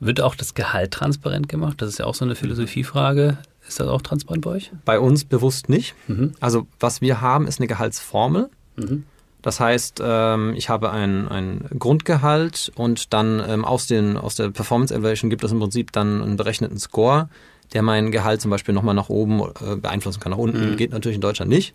Wird 0.00 0.20
auch 0.20 0.34
das 0.34 0.54
Gehalt 0.54 0.90
transparent 0.90 1.48
gemacht? 1.48 1.80
Das 1.80 1.88
ist 1.88 1.98
ja 1.98 2.06
auch 2.06 2.14
so 2.14 2.24
eine 2.24 2.34
Philosophiefrage. 2.34 3.38
Ist 3.68 3.78
das 3.78 3.88
auch 3.88 4.02
transparent 4.02 4.44
bei 4.44 4.50
euch? 4.50 4.72
Bei 4.84 4.98
uns 4.98 5.24
bewusst 5.24 5.68
nicht. 5.68 5.94
Mhm. 6.08 6.32
Also 6.40 6.66
was 6.80 7.00
wir 7.00 7.20
haben, 7.20 7.46
ist 7.46 7.60
eine 7.60 7.66
Gehaltsformel. 7.66 8.48
Mhm. 8.76 9.04
Das 9.42 9.60
heißt, 9.60 10.02
ähm, 10.04 10.54
ich 10.56 10.68
habe 10.68 10.90
ein, 10.90 11.28
ein 11.28 11.64
Grundgehalt 11.78 12.72
und 12.74 13.12
dann 13.12 13.42
ähm, 13.46 13.64
aus, 13.64 13.86
den, 13.86 14.16
aus 14.16 14.34
der 14.34 14.50
Performance 14.50 14.92
Evaluation 14.92 15.30
gibt 15.30 15.44
es 15.44 15.52
im 15.52 15.60
Prinzip 15.60 15.92
dann 15.92 16.22
einen 16.22 16.36
berechneten 16.36 16.78
Score, 16.78 17.28
der 17.72 17.82
mein 17.82 18.10
Gehalt 18.10 18.40
zum 18.40 18.50
Beispiel 18.50 18.74
nochmal 18.74 18.94
nach 18.94 19.10
oben 19.10 19.40
äh, 19.40 19.76
beeinflussen 19.76 20.20
kann. 20.20 20.30
Nach 20.32 20.38
unten 20.38 20.72
mhm. 20.72 20.76
geht 20.76 20.90
natürlich 20.90 21.16
in 21.16 21.20
Deutschland 21.22 21.50
nicht. 21.50 21.74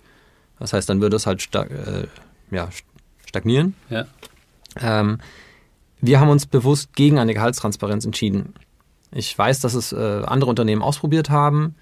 Das 0.60 0.74
heißt, 0.74 0.90
dann 0.90 1.00
würde 1.00 1.16
es 1.16 1.26
halt 1.26 1.42
stag, 1.42 1.72
äh, 1.72 2.08
ja, 2.52 2.70
stagnieren. 3.26 3.76
Ja. 3.90 4.06
Ähm, 4.82 5.20
wir 6.02 6.20
haben 6.20 6.30
uns 6.30 6.46
bewusst 6.46 6.96
gegen 6.96 7.18
eine 7.18 7.34
Gehaltstransparenz 7.34 8.04
entschieden. 8.04 8.54
Ich 9.14 9.38
weiß, 9.38 9.60
dass 9.60 9.74
es 9.74 9.94
äh, 9.94 10.24
andere 10.26 10.50
Unternehmen 10.50 10.82
ausprobiert 10.82 11.30
haben. 11.30 11.76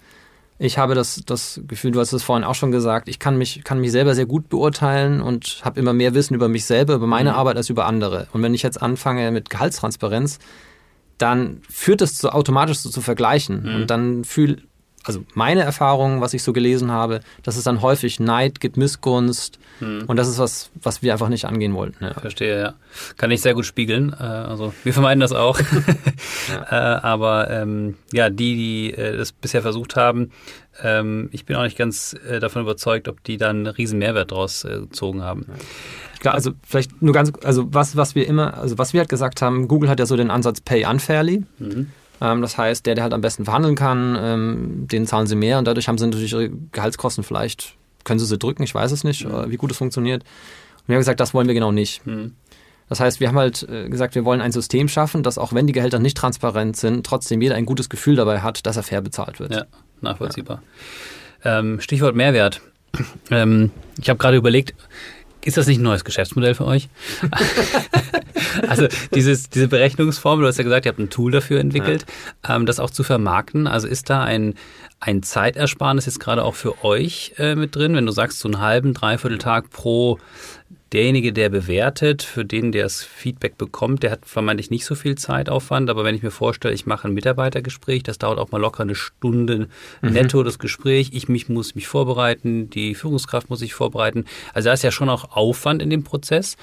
Ich 0.58 0.78
habe 0.78 0.94
das, 0.94 1.22
das 1.26 1.60
Gefühl, 1.66 1.90
du 1.90 2.00
hast 2.00 2.12
es 2.12 2.22
vorhin 2.22 2.44
auch 2.44 2.54
schon 2.54 2.70
gesagt, 2.70 3.08
ich 3.08 3.18
kann 3.18 3.36
mich, 3.36 3.64
kann 3.64 3.80
mich 3.80 3.90
selber 3.90 4.14
sehr 4.14 4.26
gut 4.26 4.48
beurteilen 4.48 5.20
und 5.20 5.60
habe 5.64 5.80
immer 5.80 5.92
mehr 5.92 6.14
Wissen 6.14 6.34
über 6.34 6.48
mich 6.48 6.66
selber, 6.66 6.94
über 6.94 7.06
meine 7.06 7.30
mhm. 7.30 7.36
Arbeit 7.36 7.56
als 7.56 7.68
über 7.68 7.86
andere. 7.86 8.28
Und 8.32 8.42
wenn 8.42 8.54
ich 8.54 8.62
jetzt 8.62 8.80
anfange 8.80 9.30
mit 9.32 9.50
Gehaltstransparenz, 9.50 10.38
dann 11.18 11.62
führt 11.68 12.02
es 12.02 12.16
zu, 12.16 12.32
automatisch 12.32 12.80
zu, 12.80 12.90
zu 12.90 13.00
vergleichen. 13.00 13.62
Mhm. 13.62 13.74
Und 13.74 13.90
dann 13.90 14.24
fühle 14.24 14.58
also 15.04 15.24
meine 15.34 15.62
Erfahrung, 15.62 16.20
was 16.20 16.34
ich 16.34 16.42
so 16.42 16.52
gelesen 16.52 16.90
habe, 16.90 17.20
dass 17.42 17.56
es 17.56 17.64
dann 17.64 17.82
häufig 17.82 18.20
Neid 18.20 18.60
gibt, 18.60 18.76
Missgunst. 18.76 19.58
Hm. 19.78 20.04
Und 20.06 20.16
das 20.16 20.28
ist 20.28 20.38
was, 20.38 20.70
was 20.80 21.02
wir 21.02 21.12
einfach 21.12 21.28
nicht 21.28 21.44
angehen 21.44 21.74
wollten. 21.74 22.04
Ja. 22.04 22.14
Verstehe, 22.14 22.60
ja. 22.60 22.74
Kann 23.16 23.30
ich 23.30 23.40
sehr 23.40 23.54
gut 23.54 23.66
spiegeln. 23.66 24.14
Äh, 24.18 24.22
also 24.22 24.72
wir 24.84 24.92
vermeiden 24.92 25.20
das 25.20 25.32
auch. 25.32 25.58
ja. 26.70 26.96
Äh, 26.96 27.00
aber 27.02 27.50
ähm, 27.50 27.96
ja, 28.12 28.30
die, 28.30 28.54
die 28.54 28.94
äh, 28.94 29.16
das 29.16 29.32
bisher 29.32 29.62
versucht 29.62 29.96
haben, 29.96 30.30
ähm, 30.82 31.28
ich 31.32 31.44
bin 31.44 31.56
auch 31.56 31.64
nicht 31.64 31.76
ganz 31.76 32.16
davon 32.40 32.62
überzeugt, 32.62 33.08
ob 33.08 33.22
die 33.24 33.36
dann 33.36 33.56
einen 33.56 33.66
riesen 33.66 33.98
Mehrwert 33.98 34.30
daraus 34.30 34.62
gezogen 34.62 35.22
haben. 35.22 35.44
Klar, 36.20 36.34
also 36.34 36.52
vielleicht 36.66 37.02
nur 37.02 37.12
ganz, 37.12 37.32
also 37.44 37.66
was, 37.74 37.96
was 37.96 38.14
wir 38.14 38.26
immer, 38.26 38.56
also 38.56 38.78
was 38.78 38.92
wir 38.92 39.00
halt 39.00 39.10
gesagt 39.10 39.42
haben, 39.42 39.68
Google 39.68 39.90
hat 39.90 39.98
ja 39.98 40.06
so 40.06 40.16
den 40.16 40.30
Ansatz 40.30 40.60
Pay 40.60 40.86
Unfairly. 40.86 41.42
Mhm. 41.58 41.88
Ähm, 42.20 42.42
das 42.42 42.58
heißt, 42.58 42.86
der, 42.86 42.94
der 42.94 43.04
halt 43.04 43.14
am 43.14 43.20
besten 43.20 43.44
verhandeln 43.44 43.74
kann, 43.74 44.16
ähm, 44.20 44.88
den 44.88 45.06
zahlen 45.06 45.26
sie 45.26 45.36
mehr 45.36 45.58
und 45.58 45.66
dadurch 45.66 45.88
haben 45.88 45.98
sie 45.98 46.06
natürlich 46.06 46.32
ihre 46.32 46.50
Gehaltskosten 46.50 47.24
vielleicht, 47.24 47.74
können 48.04 48.20
sie 48.20 48.26
sie 48.26 48.38
drücken, 48.38 48.62
ich 48.62 48.74
weiß 48.74 48.92
es 48.92 49.04
nicht, 49.04 49.24
mhm. 49.24 49.50
wie 49.50 49.56
gut 49.56 49.70
es 49.70 49.76
funktioniert. 49.76 50.22
Und 50.22 50.88
wir 50.88 50.96
haben 50.96 51.00
gesagt, 51.00 51.20
das 51.20 51.34
wollen 51.34 51.46
wir 51.46 51.54
genau 51.54 51.72
nicht. 51.72 52.06
Mhm. 52.06 52.34
Das 52.88 53.00
heißt, 53.00 53.20
wir 53.20 53.28
haben 53.28 53.38
halt 53.38 53.66
äh, 53.70 53.88
gesagt, 53.88 54.14
wir 54.14 54.26
wollen 54.26 54.42
ein 54.42 54.52
System 54.52 54.86
schaffen, 54.86 55.22
dass 55.22 55.38
auch 55.38 55.54
wenn 55.54 55.66
die 55.66 55.72
Gehälter 55.72 55.98
nicht 55.98 56.16
transparent 56.16 56.76
sind, 56.76 57.06
trotzdem 57.06 57.40
jeder 57.40 57.54
ein 57.54 57.64
gutes 57.64 57.88
Gefühl 57.88 58.16
dabei 58.16 58.40
hat, 58.40 58.66
dass 58.66 58.76
er 58.76 58.82
fair 58.82 59.00
bezahlt 59.00 59.40
wird. 59.40 59.54
Ja, 59.54 59.64
nachvollziehbar. 60.02 60.62
Ja. 61.42 61.60
Ähm, 61.60 61.80
Stichwort 61.80 62.14
Mehrwert. 62.14 62.60
Ähm, 63.30 63.70
ich 63.98 64.10
habe 64.10 64.18
gerade 64.18 64.36
überlegt, 64.36 64.74
ist 65.44 65.56
das 65.56 65.66
nicht 65.66 65.78
ein 65.78 65.82
neues 65.82 66.04
Geschäftsmodell 66.04 66.54
für 66.54 66.66
euch? 66.66 66.88
also 68.68 68.86
dieses, 69.14 69.50
diese 69.50 69.68
Berechnungsformel, 69.68 70.42
du 70.42 70.48
hast 70.48 70.58
ja 70.58 70.64
gesagt, 70.64 70.86
ihr 70.86 70.90
habt 70.90 70.98
ein 70.98 71.10
Tool 71.10 71.32
dafür 71.32 71.60
entwickelt, 71.60 72.06
ja. 72.46 72.56
ähm, 72.56 72.66
das 72.66 72.80
auch 72.80 72.90
zu 72.90 73.02
vermarkten. 73.02 73.66
Also 73.66 73.88
ist 73.88 74.10
da 74.10 74.22
ein, 74.22 74.54
ein 75.00 75.22
Zeitersparnis 75.22 76.06
jetzt 76.06 76.20
gerade 76.20 76.44
auch 76.44 76.54
für 76.54 76.84
euch 76.84 77.34
äh, 77.38 77.54
mit 77.54 77.74
drin, 77.74 77.94
wenn 77.94 78.06
du 78.06 78.12
sagst, 78.12 78.38
so 78.38 78.48
einen 78.48 78.60
halben, 78.60 78.94
dreiviertel 78.94 79.38
Tag 79.38 79.70
pro 79.70 80.18
derjenige, 80.92 81.32
der 81.32 81.48
bewertet, 81.48 82.22
für 82.22 82.44
den, 82.44 82.72
der 82.72 82.84
das 82.84 83.02
Feedback 83.02 83.56
bekommt, 83.56 84.02
der 84.02 84.10
hat 84.10 84.26
vermeintlich 84.26 84.70
nicht 84.70 84.84
so 84.84 84.94
viel 84.94 85.16
Zeitaufwand. 85.16 85.90
Aber 85.90 86.04
wenn 86.04 86.14
ich 86.14 86.22
mir 86.22 86.30
vorstelle, 86.30 86.74
ich 86.74 86.86
mache 86.86 87.08
ein 87.08 87.14
Mitarbeitergespräch, 87.14 88.02
das 88.02 88.18
dauert 88.18 88.38
auch 88.38 88.50
mal 88.50 88.60
locker 88.60 88.82
eine 88.82 88.94
Stunde 88.94 89.68
mhm. 90.02 90.10
netto 90.10 90.42
das 90.42 90.58
Gespräch. 90.58 91.10
Ich 91.12 91.28
mich 91.28 91.48
muss 91.48 91.74
mich 91.74 91.88
vorbereiten, 91.88 92.70
die 92.70 92.94
Führungskraft 92.94 93.50
muss 93.50 93.60
sich 93.60 93.74
vorbereiten. 93.74 94.26
Also 94.52 94.68
da 94.68 94.72
ist 94.74 94.82
ja 94.82 94.90
schon 94.90 95.08
auch 95.08 95.36
Aufwand 95.36 95.82
in 95.82 95.90
dem 95.90 96.04
Prozess. 96.04 96.56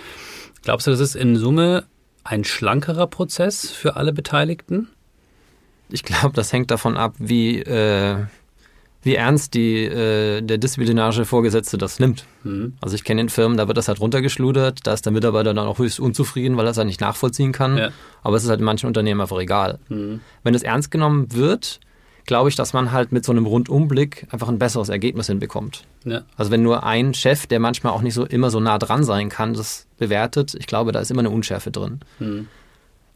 Glaubst 0.63 0.87
du, 0.87 0.91
das 0.91 0.99
ist 0.99 1.15
in 1.15 1.35
Summe 1.35 1.85
ein 2.23 2.43
schlankerer 2.43 3.07
Prozess 3.07 3.71
für 3.71 3.95
alle 3.95 4.13
Beteiligten? 4.13 4.89
Ich 5.89 6.03
glaube, 6.03 6.33
das 6.35 6.53
hängt 6.53 6.69
davon 6.69 6.97
ab, 6.97 7.15
wie 7.17 7.61
äh, 7.61 8.17
wie 9.01 9.15
ernst 9.15 9.53
die, 9.53 9.85
äh, 9.85 10.41
der 10.41 10.57
disziplinarische 10.57 11.25
Vorgesetzte 11.25 11.77
das 11.77 11.99
nimmt. 11.99 12.25
Mhm. 12.43 12.73
Also 12.81 12.95
ich 12.95 13.03
kenne 13.03 13.21
in 13.21 13.29
Firmen, 13.29 13.57
da 13.57 13.67
wird 13.67 13.77
das 13.77 13.87
halt 13.87 14.01
runtergeschludert, 14.01 14.85
da 14.85 14.93
ist 14.93 15.05
der 15.05 15.13
Mitarbeiter 15.13 15.53
dann 15.53 15.67
auch 15.67 15.79
höchst 15.79 15.99
unzufrieden, 15.99 16.57
weil 16.57 16.65
er 16.65 16.71
es 16.71 16.77
halt 16.77 16.87
nicht 16.87 17.01
nachvollziehen 17.01 17.51
kann. 17.51 17.77
Ja. 17.77 17.89
Aber 18.23 18.35
es 18.35 18.43
ist 18.43 18.49
halt 18.49 18.59
in 18.59 18.65
manchen 18.65 18.87
Unternehmen 18.87 19.21
einfach 19.21 19.39
egal. 19.39 19.79
Mhm. 19.87 20.19
Wenn 20.43 20.53
es 20.53 20.63
ernst 20.63 20.91
genommen 20.91 21.33
wird, 21.33 21.79
glaube 22.25 22.49
ich, 22.49 22.55
dass 22.55 22.73
man 22.73 22.91
halt 22.91 23.11
mit 23.11 23.25
so 23.25 23.31
einem 23.31 23.45
Rundumblick 23.45 24.27
einfach 24.31 24.49
ein 24.49 24.59
besseres 24.59 24.89
Ergebnis 24.89 25.27
hinbekommt. 25.27 25.85
Ja. 26.03 26.21
Also 26.35 26.51
wenn 26.51 26.61
nur 26.61 26.83
ein 26.83 27.13
Chef, 27.13 27.47
der 27.47 27.59
manchmal 27.59 27.93
auch 27.93 28.01
nicht 28.01 28.13
so 28.13 28.25
immer 28.25 28.51
so 28.51 28.59
nah 28.59 28.77
dran 28.77 29.03
sein 29.03 29.29
kann, 29.29 29.53
das 29.53 29.87
bewertet, 29.97 30.55
ich 30.59 30.67
glaube, 30.67 30.91
da 30.91 30.99
ist 30.99 31.09
immer 31.09 31.21
eine 31.21 31.31
Unschärfe 31.31 31.71
drin. 31.71 32.01
Mhm. 32.19 32.47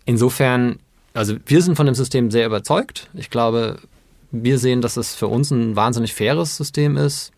insofern, 0.05 0.79
also 1.13 1.35
wir 1.45 1.61
sind 1.61 1.75
von 1.75 1.85
dem 1.85 1.95
System 1.95 2.31
sehr 2.31 2.47
überzeugt. 2.47 3.09
Ich 3.13 3.29
glaube, 3.29 3.77
wir 4.33 4.57
sehen, 4.57 4.81
dass 4.81 4.97
es 4.97 5.13
für 5.15 5.27
uns 5.27 5.51
ein 5.51 5.75
wahnsinnig 5.75 6.13
faires 6.13 6.57
System 6.57 6.97
ist. 6.97 7.31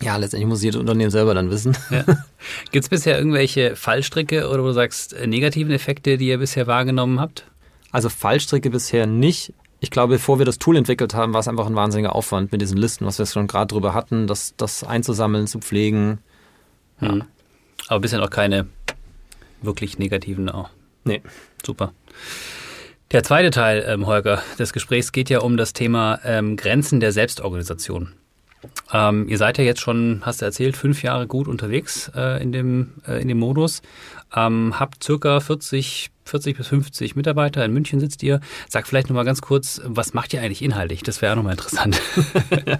Ja, 0.00 0.16
letztendlich 0.16 0.48
muss 0.48 0.62
jedes 0.62 0.78
Unternehmen 0.78 1.10
selber 1.10 1.34
dann 1.34 1.50
wissen. 1.50 1.76
Ja. 1.90 2.04
Gibt 2.70 2.84
es 2.84 2.88
bisher 2.88 3.18
irgendwelche 3.18 3.74
Fallstricke 3.74 4.48
oder 4.48 4.62
wo 4.62 4.66
du 4.68 4.72
sagst, 4.72 5.14
äh, 5.14 5.26
negativen 5.26 5.72
Effekte, 5.72 6.18
die 6.18 6.28
ihr 6.28 6.38
bisher 6.38 6.66
wahrgenommen 6.66 7.18
habt? 7.18 7.46
Also 7.90 8.08
Fallstricke 8.08 8.70
bisher 8.70 9.06
nicht. 9.06 9.52
Ich 9.80 9.90
glaube, 9.90 10.14
bevor 10.14 10.38
wir 10.38 10.44
das 10.44 10.58
Tool 10.58 10.76
entwickelt 10.76 11.14
haben, 11.14 11.32
war 11.32 11.40
es 11.40 11.48
einfach 11.48 11.66
ein 11.66 11.74
wahnsinniger 11.74 12.14
Aufwand 12.14 12.52
mit 12.52 12.60
diesen 12.60 12.76
Listen, 12.76 13.06
was 13.06 13.18
wir 13.18 13.26
schon 13.26 13.46
gerade 13.46 13.68
drüber 13.68 13.94
hatten, 13.94 14.26
das, 14.26 14.54
das 14.56 14.84
einzusammeln, 14.84 15.46
zu 15.46 15.58
pflegen. 15.58 16.18
Ja. 17.00 17.12
Mhm. 17.12 17.24
Aber 17.88 18.00
bisher 18.00 18.20
noch 18.20 18.30
keine 18.30 18.66
wirklich 19.62 19.98
negativen 19.98 20.48
auch. 20.48 20.70
Nee. 21.04 21.22
Super. 21.64 21.92
Der 23.10 23.22
zweite 23.22 23.50
Teil, 23.50 23.86
ähm, 23.88 24.06
Holger, 24.06 24.42
des 24.58 24.74
Gesprächs 24.74 25.12
geht 25.12 25.30
ja 25.30 25.38
um 25.38 25.56
das 25.56 25.72
Thema 25.72 26.20
ähm, 26.24 26.56
Grenzen 26.58 27.00
der 27.00 27.10
Selbstorganisation. 27.10 28.12
Ähm, 28.92 29.26
ihr 29.30 29.38
seid 29.38 29.56
ja 29.56 29.64
jetzt 29.64 29.80
schon, 29.80 30.20
hast 30.26 30.42
du 30.42 30.44
erzählt, 30.44 30.76
fünf 30.76 31.02
Jahre 31.02 31.26
gut 31.26 31.48
unterwegs 31.48 32.10
äh, 32.14 32.42
in, 32.42 32.52
dem, 32.52 32.92
äh, 33.06 33.22
in 33.22 33.28
dem 33.28 33.38
Modus. 33.38 33.80
Ähm, 34.36 34.78
habt 34.78 35.02
circa 35.02 35.40
40, 35.40 36.10
40 36.26 36.58
bis 36.58 36.66
50 36.66 37.16
Mitarbeiter. 37.16 37.64
In 37.64 37.72
München 37.72 37.98
sitzt 37.98 38.22
ihr. 38.22 38.40
Sag 38.68 38.86
vielleicht 38.86 39.08
nochmal 39.08 39.24
ganz 39.24 39.40
kurz, 39.40 39.80
was 39.84 40.12
macht 40.12 40.34
ihr 40.34 40.42
eigentlich 40.42 40.60
inhaltlich? 40.60 41.02
Das 41.02 41.22
wäre 41.22 41.32
auch 41.32 41.36
nochmal 41.36 41.52
interessant. 41.52 41.98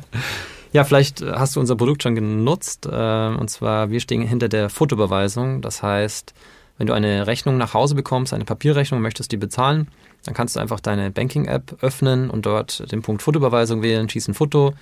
ja, 0.74 0.84
vielleicht 0.84 1.22
hast 1.22 1.56
du 1.56 1.60
unser 1.60 1.76
Produkt 1.76 2.02
schon 2.02 2.14
genutzt. 2.14 2.84
Äh, 2.84 3.28
und 3.28 3.48
zwar, 3.48 3.90
wir 3.90 4.00
stehen 4.00 4.20
hinter 4.20 4.50
der 4.50 4.68
Fotoüberweisung. 4.68 5.62
Das 5.62 5.82
heißt, 5.82 6.34
wenn 6.76 6.86
du 6.86 6.92
eine 6.92 7.26
Rechnung 7.26 7.56
nach 7.56 7.72
Hause 7.72 7.94
bekommst, 7.94 8.34
eine 8.34 8.44
Papierrechnung, 8.44 9.00
möchtest 9.00 9.32
die 9.32 9.38
bezahlen, 9.38 9.88
dann 10.24 10.34
kannst 10.34 10.56
du 10.56 10.60
einfach 10.60 10.80
deine 10.80 11.10
Banking-App 11.10 11.78
öffnen 11.80 12.30
und 12.30 12.46
dort 12.46 12.90
den 12.92 13.02
Punkt 13.02 13.22
Fotoüberweisung 13.22 13.82
wählen, 13.82 14.08
schieß 14.08 14.28
ein 14.28 14.34
Foto 14.34 14.74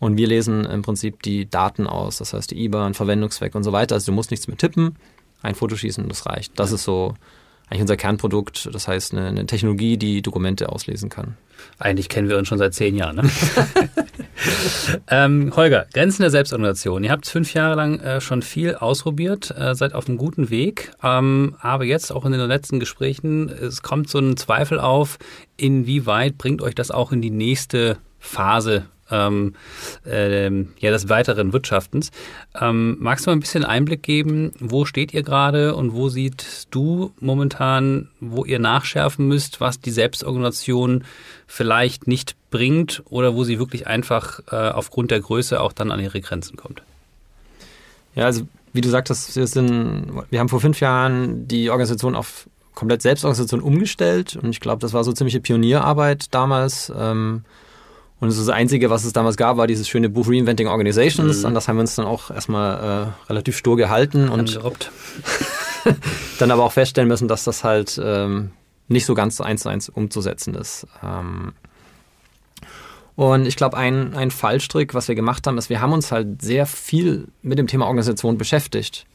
und 0.00 0.16
wir 0.16 0.26
lesen 0.26 0.64
im 0.64 0.82
Prinzip 0.82 1.22
die 1.22 1.48
Daten 1.48 1.86
aus, 1.86 2.18
das 2.18 2.32
heißt 2.32 2.50
die 2.50 2.64
IBAN, 2.64 2.94
Verwendungszweck 2.94 3.54
und 3.54 3.64
so 3.64 3.72
weiter. 3.72 3.94
Also 3.94 4.12
du 4.12 4.14
musst 4.14 4.30
nichts 4.30 4.48
mehr 4.48 4.56
tippen, 4.56 4.96
ein 5.42 5.54
Foto 5.54 5.76
schießen 5.76 6.02
und 6.02 6.10
das 6.10 6.26
reicht. 6.26 6.58
Das 6.58 6.72
ist 6.72 6.84
so 6.84 7.14
eigentlich 7.68 7.82
unser 7.82 7.96
Kernprodukt, 7.96 8.70
das 8.72 8.88
heißt 8.88 9.12
eine, 9.12 9.26
eine, 9.26 9.46
Technologie, 9.46 9.96
die 9.98 10.22
Dokumente 10.22 10.70
auslesen 10.70 11.10
kann. 11.10 11.36
Eigentlich 11.78 12.08
kennen 12.08 12.28
wir 12.28 12.38
uns 12.38 12.48
schon 12.48 12.58
seit 12.58 12.72
zehn 12.72 12.94
Jahren. 12.94 13.16
Ne? 13.16 13.30
ähm, 15.10 15.52
Holger, 15.54 15.86
Grenzen 15.92 16.22
der 16.22 16.30
Selbstorganisation. 16.30 17.04
Ihr 17.04 17.10
habt 17.10 17.26
fünf 17.26 17.52
Jahre 17.52 17.74
lang 17.74 18.00
äh, 18.00 18.20
schon 18.20 18.42
viel 18.42 18.74
ausprobiert, 18.76 19.54
äh, 19.56 19.74
seid 19.74 19.92
auf 19.92 20.08
einem 20.08 20.18
guten 20.18 20.50
Weg, 20.50 20.92
ähm, 21.02 21.56
aber 21.60 21.84
jetzt 21.84 22.12
auch 22.12 22.24
in 22.24 22.32
den 22.32 22.40
letzten 22.40 22.80
Gesprächen, 22.80 23.48
es 23.48 23.82
kommt 23.82 24.08
so 24.08 24.18
ein 24.18 24.36
Zweifel 24.36 24.78
auf, 24.80 25.18
inwieweit 25.56 26.38
bringt 26.38 26.62
euch 26.62 26.74
das 26.74 26.90
auch 26.90 27.12
in 27.12 27.20
die 27.20 27.30
nächste 27.30 27.98
Phase 28.18 28.86
ähm, 29.10 29.54
äh, 30.06 30.48
ja, 30.48 30.90
des 30.90 31.08
weiteren 31.08 31.52
Wirtschaftens. 31.52 32.10
Ähm, 32.60 32.96
magst 33.00 33.26
du 33.26 33.30
mal 33.30 33.36
ein 33.36 33.40
bisschen 33.40 33.64
Einblick 33.64 34.02
geben, 34.02 34.52
wo 34.58 34.84
steht 34.84 35.14
ihr 35.14 35.22
gerade 35.22 35.74
und 35.74 35.92
wo 35.92 36.08
siehst 36.08 36.68
du 36.70 37.12
momentan, 37.20 38.08
wo 38.20 38.44
ihr 38.44 38.58
nachschärfen 38.58 39.26
müsst, 39.26 39.60
was 39.60 39.80
die 39.80 39.90
Selbstorganisation 39.90 41.04
vielleicht 41.46 42.06
nicht 42.06 42.36
bringt 42.50 43.02
oder 43.08 43.34
wo 43.34 43.44
sie 43.44 43.58
wirklich 43.58 43.86
einfach 43.86 44.40
äh, 44.50 44.56
aufgrund 44.56 45.10
der 45.10 45.20
Größe 45.20 45.60
auch 45.60 45.72
dann 45.72 45.90
an 45.90 46.00
ihre 46.00 46.20
Grenzen 46.20 46.56
kommt? 46.56 46.82
Ja, 48.14 48.24
also 48.24 48.46
wie 48.72 48.80
du 48.80 48.88
sagtest, 48.88 49.36
wir, 49.36 49.46
sind, 49.46 50.12
wir 50.30 50.40
haben 50.40 50.48
vor 50.48 50.60
fünf 50.60 50.80
Jahren 50.80 51.48
die 51.48 51.70
Organisation 51.70 52.14
auf 52.14 52.48
komplett 52.74 53.02
Selbstorganisation 53.02 53.60
umgestellt 53.60 54.36
und 54.36 54.50
ich 54.50 54.60
glaube, 54.60 54.80
das 54.80 54.92
war 54.92 55.02
so 55.02 55.12
ziemliche 55.12 55.40
Pionierarbeit 55.40 56.32
damals. 56.32 56.92
Ähm, 56.96 57.44
und 58.20 58.28
das 58.28 58.48
Einzige, 58.48 58.90
was 58.90 59.04
es 59.04 59.12
damals 59.12 59.36
gab, 59.36 59.56
war 59.58 59.66
dieses 59.66 59.88
schöne 59.88 60.08
Buch 60.08 60.28
Reinventing 60.28 60.66
Organizations. 60.66 61.40
Mhm. 61.40 61.46
An 61.46 61.54
das 61.54 61.68
haben 61.68 61.76
wir 61.76 61.82
uns 61.82 61.94
dann 61.94 62.06
auch 62.06 62.30
erstmal 62.30 63.06
äh, 63.06 63.28
relativ 63.28 63.56
stur 63.56 63.76
gehalten 63.76 64.28
und 64.28 64.58
dann 66.38 66.50
aber 66.50 66.64
auch 66.64 66.72
feststellen 66.72 67.08
müssen, 67.08 67.28
dass 67.28 67.44
das 67.44 67.62
halt 67.62 68.00
ähm, 68.02 68.50
nicht 68.88 69.06
so 69.06 69.14
ganz 69.14 69.40
eins 69.40 69.62
zu 69.62 69.68
eins 69.68 69.88
umzusetzen 69.88 70.54
ist. 70.54 70.86
Ähm 71.02 71.52
und 73.14 73.46
ich 73.46 73.56
glaube, 73.56 73.76
ein, 73.76 74.14
ein 74.14 74.30
Fallstrick, 74.30 74.94
was 74.94 75.08
wir 75.08 75.14
gemacht 75.14 75.46
haben, 75.46 75.58
ist, 75.58 75.70
wir 75.70 75.80
haben 75.80 75.92
uns 75.92 76.12
halt 76.12 76.40
sehr 76.42 76.66
viel 76.66 77.28
mit 77.42 77.58
dem 77.58 77.66
Thema 77.66 77.86
Organisation 77.86 78.38
beschäftigt. 78.38 79.06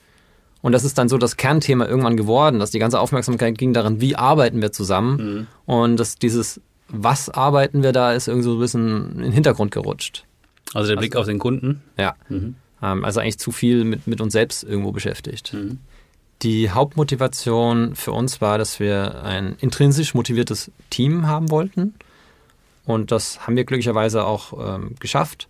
Und 0.62 0.72
das 0.72 0.86
ist 0.86 0.98
dann 0.98 1.10
so 1.10 1.18
das 1.18 1.36
Kernthema 1.36 1.86
irgendwann 1.86 2.16
geworden, 2.16 2.60
dass 2.60 2.72
die 2.72 2.80
ganze 2.80 3.00
Aufmerksamkeit 3.00 3.58
ging 3.58 3.74
darin, 3.74 4.00
wie 4.00 4.16
arbeiten 4.16 4.62
wir 4.62 4.72
zusammen. 4.72 5.18
Mhm. 5.18 5.48
Und 5.66 5.98
dass 5.98 6.16
dieses 6.16 6.62
was 6.88 7.30
arbeiten 7.30 7.84
wir 7.84 7.92
da, 7.92 8.14
ist 8.14 8.28
irgendwie 8.28 8.46
so 8.46 8.54
ein 8.56 8.60
bisschen 8.60 9.12
in 9.14 9.24
den 9.24 9.32
Hintergrund 9.32 9.72
gerutscht. 9.72 10.26
Also 10.74 10.90
der 10.90 10.98
Blick 10.98 11.16
also, 11.16 11.22
auf 11.22 11.28
den 11.28 11.40
Kunden? 11.40 11.82
Ja. 11.98 12.16
Mhm. 12.30 12.56
Ähm, 12.82 13.06
also 13.06 13.20
eigentlich 13.20 13.40
zu 13.40 13.52
viel 13.52 13.84
mit, 13.84 14.08
mit 14.08 14.22
uns 14.22 14.34
selbst 14.34 14.64
irgendwo 14.64 14.92
beschäftigt. 14.92 15.54
Mhm. 15.54 15.80
Die 16.42 16.72
Hauptmotivation 16.72 17.96
für 17.96 18.12
uns 18.12 18.42
war, 18.42 18.58
dass 18.58 18.80
wir 18.80 19.24
ein 19.24 19.56
intrinsisch 19.60 20.14
motiviertes 20.14 20.72
Team 20.90 21.28
haben 21.28 21.50
wollten. 21.50 21.94
Und 22.86 23.12
das 23.12 23.48
haben 23.48 23.56
wir 23.56 23.64
glücklicherweise 23.64 24.26
auch 24.26 24.76
ähm, 24.76 24.96
geschafft. 25.00 25.48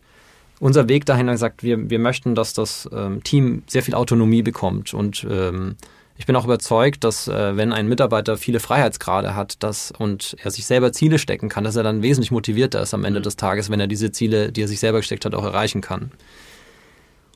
Unser 0.60 0.88
Weg 0.88 1.06
dahin 1.06 1.28
hat 1.28 1.34
gesagt, 1.34 1.64
wir, 1.64 1.90
wir 1.90 2.00
möchten, 2.00 2.36
dass 2.36 2.54
das 2.54 2.88
ähm, 2.94 3.24
Team 3.24 3.64
sehr 3.66 3.82
viel 3.82 3.96
Autonomie 3.96 4.44
bekommt 4.44 4.94
und 4.94 5.26
ähm, 5.30 5.76
ich 6.18 6.26
bin 6.26 6.36
auch 6.36 6.46
überzeugt, 6.46 7.04
dass 7.04 7.28
äh, 7.28 7.58
wenn 7.58 7.74
ein 7.74 7.88
Mitarbeiter 7.88 8.38
viele 8.38 8.60
Freiheitsgrade 8.60 9.36
hat 9.36 9.64
dass, 9.64 9.92
und 9.92 10.36
er 10.44 10.52
sich 10.52 10.66
selber 10.66 10.92
Ziele 10.92 11.18
stecken 11.18 11.50
kann, 11.50 11.64
dass 11.64 11.76
er 11.76 11.84
dann 11.84 12.02
wesentlich 12.02 12.32
motivierter 12.32 12.82
ist 12.82 12.94
am 12.94 13.04
Ende 13.04 13.20
mhm. 13.20 13.24
des 13.24 13.36
Tages, 13.36 13.70
wenn 13.70 13.80
er 13.80 13.88
diese 13.88 14.12
Ziele, 14.12 14.52
die 14.52 14.62
er 14.62 14.68
sich 14.68 14.80
selber 14.80 15.00
gesteckt 15.00 15.26
hat, 15.26 15.34
auch 15.34 15.44
erreichen 15.44 15.82
kann. 15.82 16.12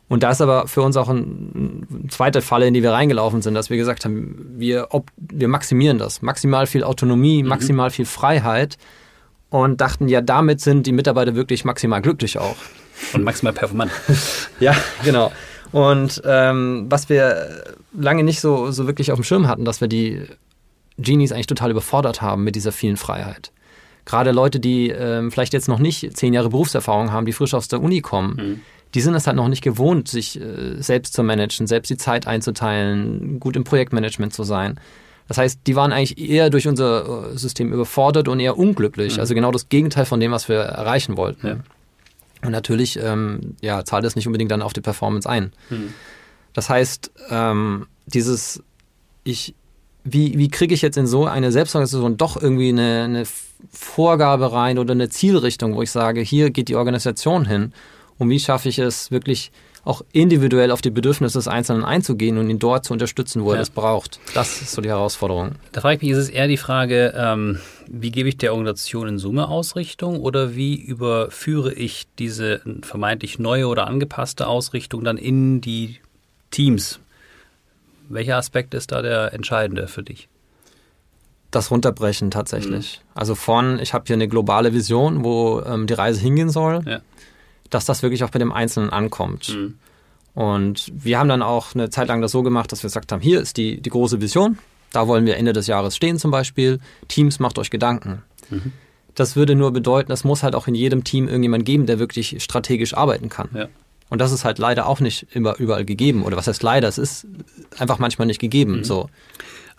Und 0.10 0.24
da 0.24 0.32
ist 0.32 0.42
aber 0.42 0.68
für 0.68 0.82
uns 0.84 0.96
auch 0.96 1.10
ein, 1.10 1.86
ein 1.90 2.10
zweiter 2.10 2.42
Falle, 2.42 2.68
in 2.68 2.74
die 2.74 2.82
wir 2.82 2.94
reingelaufen 2.94 3.42
sind, 3.42 3.56
dass 3.56 3.70
wir 3.70 3.78
gesagt 3.78 4.06
haben, 4.06 4.56
wir, 4.58 4.88
ob, 4.92 5.12
wir 5.18 5.50
maximieren 5.50 5.98
das. 5.98 6.22
Maximal 6.22 6.66
viel 6.66 6.84
Autonomie, 6.84 7.44
mhm. 7.44 7.50
maximal 7.50 7.90
viel 7.90 8.06
Freiheit 8.06 8.78
und 9.50 9.82
dachten, 9.82 10.08
ja, 10.08 10.22
damit 10.22 10.62
sind 10.62 10.88
die 10.88 10.92
Mitarbeiter 10.92 11.36
wirklich 11.36 11.66
maximal 11.66 12.02
glücklich 12.02 12.38
auch. 12.38 12.56
Und 13.14 13.24
maximal 13.24 13.54
performant. 13.54 13.92
ja, 14.60 14.76
genau. 15.04 15.32
Und 15.72 16.22
ähm, 16.26 16.86
was 16.90 17.10
wir 17.10 17.76
lange 17.98 18.24
nicht 18.24 18.40
so, 18.40 18.72
so 18.72 18.88
wirklich 18.88 19.12
auf 19.12 19.20
dem 19.20 19.24
Schirm 19.24 19.48
hatten, 19.48 19.66
dass 19.66 19.82
wir 19.82 19.88
die 19.88 20.22
Genies 20.98 21.32
eigentlich 21.32 21.48
total 21.48 21.72
überfordert 21.72 22.22
haben 22.22 22.44
mit 22.44 22.56
dieser 22.56 22.72
vielen 22.72 22.98
Freiheit. 22.98 23.52
Gerade 24.06 24.32
Leute, 24.32 24.60
die 24.60 24.90
ähm, 24.90 25.32
vielleicht 25.32 25.54
jetzt 25.54 25.68
noch 25.68 25.80
nicht 25.80 26.16
zehn 26.16 26.34
Jahre 26.34 26.50
Berufserfahrung 26.50 27.12
haben, 27.12 27.26
die 27.26 27.34
frisch 27.34 27.54
aus 27.54 27.68
der 27.68 27.82
Uni 27.82 28.02
kommen, 28.02 28.36
mhm. 28.36 28.62
die 28.94 29.02
sind 29.02 29.16
es 29.16 29.28
halt 29.28 29.36
noch 29.36 29.50
nicht 29.50 29.62
gewohnt, 29.62 30.08
sich 30.08 30.40
äh, 30.40 30.82
selbst 30.82 31.14
zu 31.14 31.24
managen, 31.24 31.68
selbst 31.68 31.90
die 31.90 31.98
Zeit 31.98 32.26
einzuteilen, 32.26 33.40
gut 33.40 33.56
im 33.56 33.66
Projektmanagement 33.66 34.34
zu 34.34 34.44
sein. 34.44 34.80
Das 35.28 35.38
heißt, 35.38 35.60
die 35.68 35.76
waren 35.76 35.92
eigentlich 35.92 36.18
eher 36.18 36.50
durch 36.50 36.68
unser 36.68 37.32
äh, 37.34 37.38
System 37.38 37.74
überfordert 37.74 38.30
und 38.30 38.40
eher 38.40 38.58
unglücklich. 38.58 39.16
Mhm. 39.16 39.20
Also 39.20 39.34
genau 39.34 39.52
das 39.52 39.68
Gegenteil 39.68 40.06
von 40.06 40.20
dem, 40.20 40.32
was 40.32 40.48
wir 40.48 40.60
erreichen 40.60 41.18
wollten. 41.18 41.48
Ja. 41.48 41.58
Und 42.44 42.52
natürlich 42.52 42.98
ähm, 43.02 43.56
ja, 43.62 43.84
zahlt 43.84 44.06
das 44.06 44.16
nicht 44.16 44.28
unbedingt 44.28 44.52
dann 44.52 44.62
auf 44.62 44.72
die 44.72 44.82
Performance 44.82 45.30
ein. 45.30 45.52
Mhm. 45.70 45.94
Das 46.58 46.72
heißt, 46.72 47.12
ähm, 47.30 47.86
dieses, 48.08 48.64
ich, 49.24 49.54
wie, 50.04 50.40
wie 50.40 50.48
kriege 50.48 50.74
ich 50.74 50.82
jetzt 50.82 50.98
in 50.98 51.06
so 51.06 51.28
eine 51.28 51.52
Selbstorganisation 51.52 52.18
doch 52.18 52.42
irgendwie 52.42 52.70
eine, 52.70 53.04
eine 53.04 53.24
Vorgabe 53.72 54.52
rein 54.52 54.80
oder 54.80 54.94
eine 54.94 55.08
Zielrichtung, 55.08 55.76
wo 55.76 55.84
ich 55.84 55.92
sage, 55.92 56.22
hier 56.22 56.50
geht 56.50 56.68
die 56.68 56.76
Organisation 56.76 57.46
hin 57.46 57.74
und 58.18 58.32
wie 58.32 58.40
schaffe 58.40 58.70
ich 58.70 58.80
es 58.80 59.12
wirklich 59.12 59.52
auch 59.84 60.02
individuell 60.14 60.72
auf 60.72 60.82
die 60.82 60.90
Bedürfnisse 60.90 61.38
des 61.38 61.48
Einzelnen 61.48 61.86
einzugehen 61.86 62.40
und 62.40 62.50
ihn 62.50 62.58
dort 62.58 62.86
zu 62.86 62.94
unterstützen, 62.94 63.44
wo 63.44 63.50
ja. 63.50 63.58
er 63.58 63.60
das 63.60 63.70
braucht. 63.70 64.20
Das 64.34 64.60
ist 64.60 64.72
so 64.72 64.82
die 64.82 64.90
Herausforderung. 64.90 65.52
Da 65.74 65.82
frage 65.82 65.98
ich 65.98 66.02
mich, 66.02 66.12
ist 66.12 66.18
es 66.18 66.30
eher 66.30 66.48
die 66.48 66.58
Frage, 66.58 67.14
ähm, 67.16 67.60
wie 67.88 68.10
gebe 68.10 68.30
ich 68.30 68.38
der 68.38 68.54
Organisation 68.54 69.08
in 69.08 69.18
Summe 69.20 69.48
Ausrichtung 69.48 70.20
oder 70.20 70.56
wie 70.56 70.76
überführe 70.76 71.72
ich 71.72 72.08
diese 72.18 72.62
vermeintlich 72.82 73.38
neue 73.38 73.68
oder 73.68 73.86
angepasste 73.86 74.48
Ausrichtung 74.48 75.04
dann 75.04 75.18
in 75.18 75.62
die 75.62 76.00
Teams? 76.58 77.00
Welcher 78.10 78.38
Aspekt 78.38 78.74
ist 78.74 78.92
da 78.92 79.02
der 79.02 79.34
entscheidende 79.34 79.88
für 79.88 80.04
dich? 80.04 80.30
Das 81.52 81.72
Runterbrechen 81.72 82.32
tatsächlich. 82.32 83.02
Mhm. 83.02 83.20
Also 83.20 83.36
von, 83.36 83.80
ich 83.80 83.94
habe 83.94 84.04
hier 84.08 84.16
eine 84.16 84.28
globale 84.28 84.74
Vision, 84.74 85.24
wo 85.24 85.62
ähm, 85.62 85.88
die 85.88 85.94
Reise 85.94 86.20
hingehen 86.20 86.50
soll. 86.50 86.82
Ja 86.86 87.02
dass 87.70 87.86
das 87.86 88.04
wirklich 88.04 88.24
auch 88.24 88.30
bei 88.30 88.40
dem 88.40 88.52
Einzelnen 88.52 88.90
ankommt. 88.90 89.50
Mhm. 89.50 89.76
Und 90.34 90.92
wir 90.94 91.18
haben 91.18 91.30
dann 91.30 91.42
auch 91.42 91.74
eine 91.74 91.90
Zeit 91.90 92.08
lang 92.08 92.22
das 92.22 92.32
so 92.32 92.44
gemacht, 92.44 92.72
dass 92.72 92.84
wir 92.84 92.88
gesagt 92.88 93.12
haben, 93.12 93.22
hier 93.22 93.42
ist 93.42 93.58
die, 93.58 93.82
die 93.82 93.90
große 93.90 94.22
Vision, 94.22 94.60
da 94.92 95.08
wollen 95.08 95.26
wir 95.26 95.38
Ende 95.38 95.54
des 95.54 95.68
Jahres 95.68 95.96
stehen 95.96 96.20
zum 96.20 96.32
Beispiel. 96.32 96.80
Teams, 97.08 97.40
macht 97.40 97.58
euch 97.58 97.70
Gedanken. 97.70 98.22
Mhm. 98.50 98.72
Das 99.16 99.36
würde 99.36 99.56
nur 99.56 99.74
bedeuten, 99.74 100.12
es 100.12 100.24
muss 100.24 100.44
halt 100.44 100.54
auch 100.54 100.68
in 100.68 100.76
jedem 100.76 101.04
Team 101.04 101.28
irgendjemand 101.28 101.66
geben, 101.66 101.88
der 101.88 101.98
wirklich 101.98 102.42
strategisch 102.44 102.94
arbeiten 102.94 103.30
kann. 103.30 103.50
Ja. 103.54 103.68
Und 104.10 104.20
das 104.20 104.32
ist 104.32 104.46
halt 104.46 104.58
leider 104.58 104.88
auch 104.88 105.00
nicht 105.00 105.28
immer 105.32 105.58
überall 105.58 105.86
gegeben. 105.86 106.24
Oder 106.24 106.38
was 106.38 106.48
heißt 106.48 106.64
leider? 106.64 106.88
Es 106.88 106.98
ist 106.98 107.28
einfach 107.78 108.00
manchmal 108.00 108.28
nicht 108.28 108.40
gegeben. 108.40 108.78
Mhm. 108.78 108.84
So. 108.84 109.10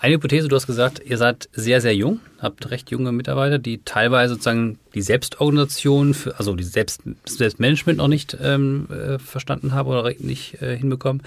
Eine 0.00 0.14
Hypothese, 0.14 0.47
du 0.47 0.54
hast 0.54 0.68
gesagt, 0.68 1.02
ihr 1.04 1.18
seid 1.18 1.49
sehr, 1.52 1.80
sehr 1.80 1.94
jung, 1.94 2.20
habt 2.38 2.70
recht 2.70 2.90
junge 2.92 3.11
Mitarbeiter, 3.11 3.58
die 3.58 3.82
teilweise 3.85 4.35
sozusagen 4.35 4.78
die 4.94 5.02
Selbstorganisation, 5.02 6.14
für, 6.14 6.38
also 6.38 6.54
die 6.54 6.62
Selbst, 6.62 7.02
das 7.25 7.35
Selbstmanagement 7.35 7.99
noch 7.99 8.06
nicht 8.06 8.37
ähm, 8.40 8.87
äh, 8.90 9.18
verstanden 9.18 9.73
haben 9.73 9.88
oder 9.88 10.08
nicht 10.20 10.62
äh, 10.62 10.76
hinbekommen. 10.76 11.23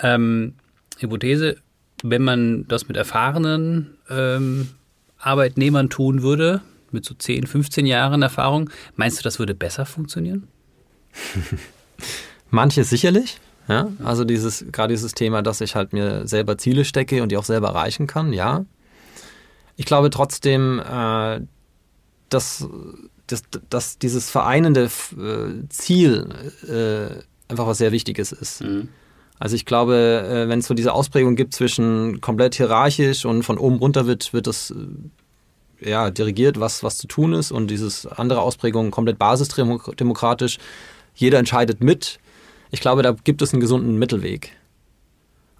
Ähm, 0.00 0.54
Hypothese, 0.98 1.58
wenn 2.02 2.22
man 2.22 2.66
das 2.66 2.88
mit 2.88 2.96
erfahrenen 2.96 3.98
ähm, 4.08 4.68
Arbeitnehmern 5.18 5.90
tun 5.90 6.22
würde, 6.22 6.62
mit 6.90 7.04
so 7.04 7.14
10, 7.14 7.46
15 7.46 7.84
Jahren 7.84 8.22
Erfahrung, 8.22 8.70
meinst 8.96 9.18
du, 9.18 9.22
das 9.22 9.38
würde 9.38 9.54
besser 9.54 9.84
funktionieren? 9.84 10.48
Manches 12.50 12.90
sicherlich. 12.90 13.40
Ja, 13.68 13.88
also 14.02 14.24
dieses, 14.24 14.64
gerade 14.72 14.94
dieses 14.94 15.12
Thema, 15.12 15.42
dass 15.42 15.60
ich 15.60 15.74
halt 15.74 15.92
mir 15.92 16.26
selber 16.26 16.56
Ziele 16.56 16.86
stecke 16.86 17.22
und 17.22 17.30
die 17.30 17.36
auch 17.36 17.44
selber 17.44 17.68
erreichen 17.68 18.06
kann, 18.06 18.32
ja. 18.32 18.64
Ich 19.76 19.84
glaube 19.84 20.08
trotzdem, 20.10 20.80
äh, 20.80 21.40
dass, 22.30 22.66
dass, 23.26 23.42
dass 23.68 23.98
dieses 23.98 24.30
vereinende 24.30 24.84
äh, 24.84 25.68
Ziel 25.68 26.28
äh, 26.66 27.22
einfach 27.50 27.66
was 27.66 27.78
sehr 27.78 27.92
Wichtiges 27.92 28.32
ist. 28.32 28.62
Mhm. 28.62 28.88
Also 29.38 29.54
ich 29.54 29.66
glaube, 29.66 29.94
äh, 30.28 30.48
wenn 30.48 30.58
es 30.60 30.66
so 30.66 30.74
diese 30.74 30.92
Ausprägung 30.92 31.36
gibt 31.36 31.54
zwischen 31.54 32.20
komplett 32.20 32.54
hierarchisch 32.56 33.24
und 33.24 33.44
von 33.44 33.58
oben 33.58 33.76
runter 33.76 34.06
wird, 34.06 34.32
wird 34.32 34.46
das 34.46 34.72
äh, 34.72 35.90
ja, 35.90 36.10
dirigiert, 36.10 36.58
was, 36.58 36.82
was 36.82 36.96
zu 36.96 37.06
tun 37.06 37.34
ist 37.34 37.52
und 37.52 37.68
dieses 37.68 38.06
andere 38.06 38.40
Ausprägung 38.40 38.90
komplett 38.90 39.18
basisdemokratisch, 39.18 40.58
jeder 41.14 41.38
entscheidet 41.38 41.82
mit. 41.82 42.18
Ich 42.70 42.80
glaube, 42.80 43.02
da 43.02 43.12
gibt 43.12 43.42
es 43.42 43.52
einen 43.52 43.60
gesunden 43.60 43.98
Mittelweg. 43.98 44.52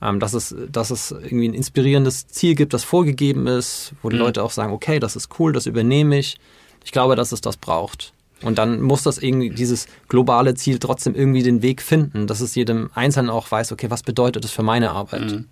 Ähm, 0.00 0.20
dass, 0.20 0.32
es, 0.32 0.54
dass 0.70 0.90
es 0.90 1.10
irgendwie 1.10 1.48
ein 1.48 1.54
inspirierendes 1.54 2.28
Ziel 2.28 2.54
gibt, 2.54 2.72
das 2.72 2.84
vorgegeben 2.84 3.48
ist, 3.48 3.94
wo 4.00 4.08
die 4.08 4.16
mhm. 4.16 4.22
Leute 4.22 4.44
auch 4.44 4.52
sagen, 4.52 4.72
okay, 4.72 5.00
das 5.00 5.16
ist 5.16 5.40
cool, 5.40 5.52
das 5.52 5.66
übernehme 5.66 6.18
ich. 6.18 6.38
Ich 6.84 6.92
glaube, 6.92 7.16
dass 7.16 7.32
es 7.32 7.40
das 7.40 7.56
braucht. 7.56 8.12
Und 8.42 8.58
dann 8.58 8.80
muss 8.80 9.02
das 9.02 9.18
irgendwie, 9.18 9.50
dieses 9.50 9.88
globale 10.08 10.54
Ziel 10.54 10.78
trotzdem 10.78 11.16
irgendwie 11.16 11.42
den 11.42 11.62
Weg 11.62 11.82
finden, 11.82 12.28
dass 12.28 12.40
es 12.40 12.54
jedem 12.54 12.90
Einzelnen 12.94 13.30
auch 13.30 13.50
weiß, 13.50 13.72
okay, 13.72 13.90
was 13.90 14.04
bedeutet 14.04 14.44
das 14.44 14.52
für 14.52 14.62
meine 14.62 14.92
Arbeit? 14.92 15.32
Mhm. 15.32 15.46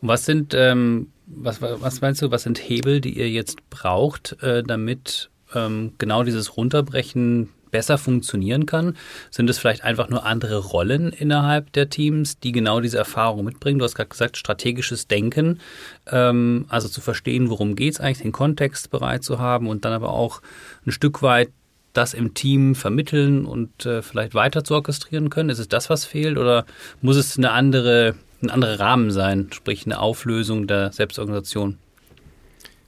Was 0.00 0.24
sind, 0.24 0.54
ähm, 0.54 1.08
was, 1.26 1.60
was 1.60 2.00
meinst 2.00 2.22
du, 2.22 2.30
was 2.30 2.44
sind 2.44 2.58
Hebel, 2.58 3.00
die 3.00 3.18
ihr 3.18 3.30
jetzt 3.30 3.68
braucht, 3.70 4.40
äh, 4.42 4.62
damit 4.62 5.30
ähm, 5.54 5.92
genau 5.98 6.22
dieses 6.22 6.56
Runterbrechen 6.56 7.48
besser 7.74 7.98
funktionieren 7.98 8.66
kann? 8.66 8.96
Sind 9.32 9.50
es 9.50 9.58
vielleicht 9.58 9.82
einfach 9.82 10.08
nur 10.08 10.24
andere 10.24 10.58
Rollen 10.58 11.10
innerhalb 11.10 11.72
der 11.72 11.90
Teams, 11.90 12.38
die 12.38 12.52
genau 12.52 12.78
diese 12.78 12.98
Erfahrung 12.98 13.44
mitbringen? 13.44 13.80
Du 13.80 13.84
hast 13.84 13.96
gerade 13.96 14.10
gesagt, 14.10 14.36
strategisches 14.36 15.08
Denken, 15.08 15.58
ähm, 16.06 16.66
also 16.68 16.88
zu 16.88 17.00
verstehen, 17.00 17.50
worum 17.50 17.74
geht 17.74 17.94
es 17.94 18.00
eigentlich, 18.00 18.22
den 18.22 18.30
Kontext 18.30 18.92
bereit 18.92 19.24
zu 19.24 19.40
haben 19.40 19.66
und 19.66 19.84
dann 19.84 19.92
aber 19.92 20.10
auch 20.10 20.40
ein 20.86 20.92
Stück 20.92 21.20
weit 21.20 21.50
das 21.94 22.14
im 22.14 22.32
Team 22.34 22.76
vermitteln 22.76 23.44
und 23.44 23.86
äh, 23.86 24.02
vielleicht 24.02 24.34
weiter 24.34 24.62
zu 24.62 24.74
orchestrieren 24.74 25.28
können? 25.28 25.50
Ist 25.50 25.58
es 25.58 25.68
das, 25.68 25.90
was 25.90 26.04
fehlt 26.04 26.38
oder 26.38 26.66
muss 27.02 27.16
es 27.16 27.36
eine 27.36 27.50
andere, 27.50 28.14
ein 28.40 28.50
anderer 28.50 28.78
Rahmen 28.78 29.10
sein, 29.10 29.48
sprich 29.52 29.84
eine 29.84 29.98
Auflösung 29.98 30.68
der 30.68 30.92
Selbstorganisation? 30.92 31.78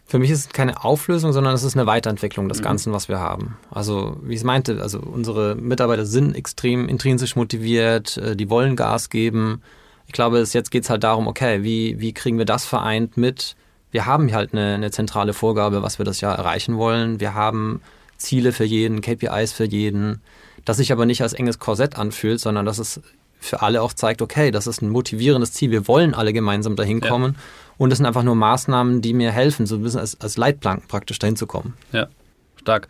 Für 0.07 0.21
mich 0.21 0.31
ist 0.31 0.39
es 0.39 0.49
keine 0.51 0.85
Auflösung, 0.85 1.33
sondern 1.33 1.55
es 1.55 1.65
ist 1.65 1.77
eine 1.77 1.87
Weiterentwicklung 1.87 2.49
des 2.49 2.59
mhm. 2.59 2.65
Ganzen, 2.65 2.93
was 2.93 3.09
wir 3.09 3.19
haben. 3.19 3.59
Also, 3.71 4.17
wie 4.23 4.35
ich 4.35 4.41
es 4.41 4.45
meinte, 4.45 4.81
also 4.81 5.01
unsere 5.01 5.57
Mitarbeiter 5.57 6.07
sind 6.07 6.37
extrem 6.37 6.89
intrinsisch 6.89 7.35
motiviert, 7.35 8.17
äh, 8.19 8.37
die 8.37 8.49
wollen 8.49 8.77
Gas 8.77 9.11
geben. 9.11 9.63
Ich 10.07 10.13
glaube, 10.13 10.39
jetzt 10.39 10.71
geht 10.71 10.85
es 10.85 10.91
halt 10.91 11.03
darum, 11.03 11.27
okay, 11.27 11.65
wie, 11.65 11.99
wie 11.99 12.13
kriegen 12.13 12.39
wir 12.39 12.45
das 12.45 12.65
vereint 12.65 13.17
mit, 13.17 13.57
wir 13.91 14.07
haben 14.07 14.33
halt 14.33 14.53
eine, 14.53 14.75
eine 14.75 14.91
zentrale 14.91 15.33
Vorgabe, 15.33 15.83
was 15.83 15.99
wir 15.99 16.05
das 16.05 16.21
Jahr 16.21 16.37
erreichen 16.37 16.77
wollen. 16.77 17.19
Wir 17.19 17.35
haben 17.35 17.81
Ziele 18.17 18.53
für 18.53 18.65
jeden, 18.65 19.01
KPIs 19.01 19.53
für 19.53 19.65
jeden, 19.65 20.21
das 20.65 20.79
sich 20.79 20.93
aber 20.93 21.07
nicht 21.07 21.23
als 21.23 21.33
enges 21.33 21.59
Korsett 21.59 21.99
anfühlt, 21.99 22.41
sondern 22.41 22.67
dass 22.67 22.79
es 22.79 23.01
für 23.39 23.63
alle 23.63 23.83
auch 23.83 23.93
zeigt, 23.93 24.23
okay, 24.23 24.51
das 24.51 24.67
ist 24.67 24.83
ein 24.83 24.89
motivierendes 24.89 25.53
Ziel, 25.53 25.71
wir 25.71 25.89
wollen 25.89 26.15
alle 26.15 26.33
gemeinsam 26.33 26.77
dahin 26.77 27.01
kommen 27.01 27.35
ja. 27.35 27.41
und 27.79 27.93
es 27.93 27.99
sind 27.99 28.07
einfach 28.07 28.23
nur 28.23 28.35
Maßnahmen, 28.35 29.03
die 29.03 29.13
mir 29.13 29.31
helfen, 29.31 29.67
so 29.67 29.77
ein 29.77 29.83
bisschen 29.83 30.01
als, 30.01 30.21
als 30.21 30.37
Leitplanken 30.37 30.89
praktisch 30.89 31.19
dahin 31.19 31.37
zu 31.37 31.47
kommen. 31.47 31.75
Ja, 31.93 32.09
stark. 32.57 32.89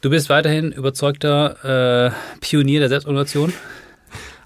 Du 0.00 0.10
bist 0.10 0.28
weiterhin 0.28 0.72
überzeugter 0.72 2.06
äh, 2.06 2.38
Pionier 2.40 2.80
der 2.80 2.88
Selbstorganisation? 2.88 3.52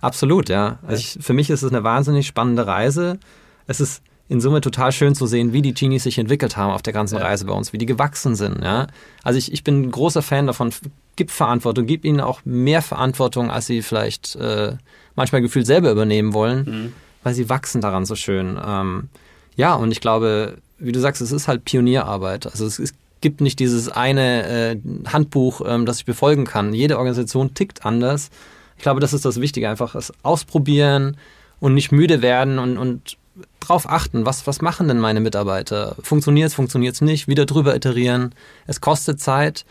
Absolut, 0.00 0.48
ja. 0.48 0.78
Also 0.86 1.00
ich, 1.00 1.18
für 1.22 1.34
mich 1.34 1.50
ist 1.50 1.62
es 1.62 1.70
eine 1.70 1.84
wahnsinnig 1.84 2.26
spannende 2.26 2.66
Reise. 2.66 3.18
Es 3.66 3.80
ist 3.80 4.02
in 4.30 4.40
Summe 4.40 4.60
total 4.60 4.92
schön 4.92 5.16
zu 5.16 5.26
sehen, 5.26 5.52
wie 5.52 5.60
die 5.60 5.74
Genies 5.74 6.04
sich 6.04 6.16
entwickelt 6.16 6.56
haben 6.56 6.72
auf 6.72 6.82
der 6.82 6.92
ganzen 6.92 7.18
ja. 7.18 7.24
Reise 7.24 7.46
bei 7.46 7.52
uns, 7.52 7.72
wie 7.72 7.78
die 7.78 7.86
gewachsen 7.86 8.36
sind. 8.36 8.62
Ja? 8.62 8.86
Also 9.24 9.38
ich, 9.38 9.52
ich 9.52 9.64
bin 9.64 9.82
ein 9.82 9.90
großer 9.90 10.22
Fan 10.22 10.46
davon, 10.46 10.72
gib 11.16 11.32
Verantwortung, 11.32 11.84
gib 11.84 12.04
ihnen 12.04 12.20
auch 12.20 12.40
mehr 12.44 12.80
Verantwortung, 12.80 13.50
als 13.50 13.66
sie 13.66 13.82
vielleicht 13.82 14.36
äh, 14.36 14.74
manchmal 15.16 15.42
gefühlt 15.42 15.66
selber 15.66 15.90
übernehmen 15.90 16.32
wollen, 16.32 16.64
mhm. 16.64 16.92
weil 17.24 17.34
sie 17.34 17.48
wachsen 17.48 17.80
daran 17.80 18.06
so 18.06 18.14
schön. 18.14 18.56
Ähm, 18.64 19.08
ja, 19.56 19.74
und 19.74 19.90
ich 19.90 20.00
glaube, 20.00 20.58
wie 20.78 20.92
du 20.92 21.00
sagst, 21.00 21.20
es 21.20 21.32
ist 21.32 21.48
halt 21.48 21.64
Pionierarbeit. 21.64 22.46
Also 22.46 22.66
es, 22.66 22.78
es 22.78 22.94
gibt 23.20 23.40
nicht 23.40 23.58
dieses 23.58 23.88
eine 23.88 24.46
äh, 24.46 24.76
Handbuch, 25.08 25.60
ähm, 25.66 25.86
das 25.86 25.98
ich 25.98 26.04
befolgen 26.04 26.44
kann. 26.44 26.72
Jede 26.72 26.98
Organisation 26.98 27.52
tickt 27.54 27.84
anders. 27.84 28.30
Ich 28.76 28.84
glaube, 28.84 29.00
das 29.00 29.12
ist 29.12 29.24
das 29.24 29.40
Wichtige, 29.40 29.68
einfach 29.68 29.96
es 29.96 30.12
ausprobieren 30.22 31.16
und 31.58 31.74
nicht 31.74 31.90
müde 31.90 32.22
werden 32.22 32.60
und, 32.60 32.78
und 32.78 33.18
drauf 33.60 33.88
achten, 33.88 34.26
was, 34.26 34.46
was 34.46 34.60
machen 34.60 34.88
denn 34.88 34.98
meine 34.98 35.20
Mitarbeiter? 35.20 35.96
Funktioniert 36.02 36.48
es, 36.48 36.54
funktioniert 36.54 36.94
es 36.94 37.00
nicht? 37.00 37.28
Wieder 37.28 37.46
drüber 37.46 37.74
iterieren. 37.76 38.34
Es 38.66 38.80
kostet 38.80 39.20
Zeit. 39.20 39.64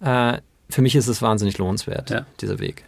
Äh, 0.00 0.38
für 0.70 0.82
mich 0.82 0.96
ist 0.96 1.08
es 1.08 1.20
wahnsinnig 1.20 1.58
lohnenswert, 1.58 2.10
ja. 2.10 2.26
dieser 2.40 2.58
Weg. 2.58 2.84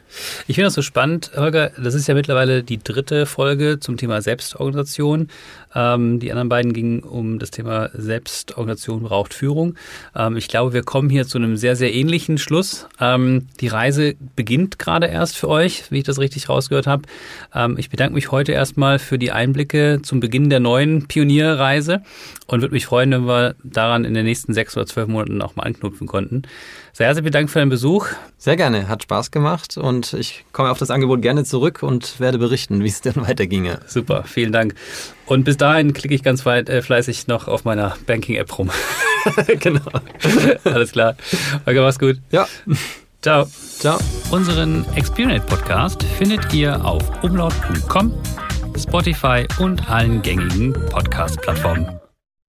Ich 0.46 0.57
finde 0.57 0.66
das 0.66 0.74
so 0.74 0.83
spannend, 0.83 1.31
Holger. 1.37 1.70
Das 1.83 1.94
ist 1.94 2.07
ja 2.07 2.14
mittlerweile 2.14 2.62
die 2.62 2.83
dritte 2.83 3.27
Folge 3.27 3.81
zum 3.81 3.96
Thema 3.96 4.22
Selbstorganisation. 4.22 5.29
Ähm, 5.74 6.20
die 6.20 6.31
anderen 6.31 6.48
beiden 6.48 6.72
gingen 6.72 7.00
um 7.00 7.38
das 7.38 7.50
Thema 7.50 7.90
Selbstorganisation 7.94 9.03
braucht 9.03 9.35
Führung. 9.35 9.74
Ähm, 10.14 10.37
ich 10.37 10.48
glaube, 10.48 10.72
wir 10.72 10.83
kommen 10.83 11.11
hier 11.11 11.27
zu 11.27 11.38
einem 11.38 11.57
sehr, 11.57 11.77
sehr 11.77 11.92
ähnlichen 11.92 12.38
Schluss. 12.38 12.87
Ähm, 13.00 13.48
die 13.61 13.68
Reise 13.68 14.14
beginnt 14.37 14.79
gerade 14.79 15.07
erst 15.07 15.37
für 15.37 15.48
euch, 15.48 15.90
wie 15.90 15.98
ich 15.98 16.05
das 16.05 16.18
richtig 16.18 16.48
rausgehört 16.48 16.87
habe. 16.87 17.03
Ähm, 17.55 17.77
ich 17.79 17.90
bedanke 17.90 18.14
mich 18.14 18.31
heute 18.31 18.53
erstmal 18.53 18.98
für 18.98 19.18
die 19.18 19.33
Einblicke 19.33 20.00
zum 20.03 20.20
Beginn 20.20 20.50
der 20.50 20.61
neuen 20.61 21.09
Pionierreise 21.09 22.03
und 22.46 22.61
würde 22.61 22.74
mich 22.74 22.87
freuen, 22.87 23.11
wenn 23.11 23.27
wir 23.27 23.57
daran 23.64 24.05
in 24.05 24.14
den 24.14 24.24
nächsten 24.24 24.55
sechs 24.55 24.77
oder 24.77 24.87
zwölf 24.87 25.09
Monaten 25.09 25.42
auch 25.42 25.57
mal 25.57 25.64
anknüpfen 25.64 26.07
konnten. 26.07 26.42
Sehr 26.92 27.07
herzlichen 27.07 27.33
Dank 27.33 27.50
für 27.50 27.59
deinen 27.59 27.70
Besuch. 27.70 28.07
Sehr 28.38 28.57
gerne, 28.57 28.88
hat 28.88 29.03
Spaß 29.03 29.31
gemacht 29.33 29.77
und 29.77 30.03
ich 30.12 30.44
komme 30.52 30.70
auf 30.70 30.78
das 30.78 30.90
Angebot 30.90 31.22
gerne 31.22 31.44
zurück 31.44 31.82
und 31.82 32.20
werde 32.20 32.38
berichten, 32.38 32.82
wie 32.82 32.88
es 32.88 33.00
denn 33.00 33.16
weiterginge. 33.16 33.80
Super, 33.86 34.24
vielen 34.24 34.52
Dank. 34.52 34.74
Und 35.26 35.44
bis 35.44 35.56
dahin 35.56 35.92
klicke 35.92 36.14
ich 36.14 36.22
ganz 36.22 36.44
weit, 36.44 36.68
äh, 36.68 36.82
fleißig 36.82 37.26
noch 37.26 37.48
auf 37.48 37.64
meiner 37.64 37.96
Banking-App 38.06 38.58
rum. 38.58 38.70
genau. 39.60 39.80
Alles 40.64 40.92
klar. 40.92 41.16
Okay, 41.64 41.80
mach's 41.80 41.98
gut. 41.98 42.20
Ja. 42.30 42.46
Ciao. 43.22 43.46
Ciao. 43.78 43.98
Unseren 44.30 44.84
Experience 44.96 45.46
Podcast 45.46 46.02
findet 46.02 46.52
ihr 46.52 46.84
auf 46.84 47.02
umlaut.com, 47.22 48.12
Spotify 48.76 49.46
und 49.58 49.88
allen 49.88 50.20
gängigen 50.20 50.74
Podcast-Plattformen. 50.90 52.03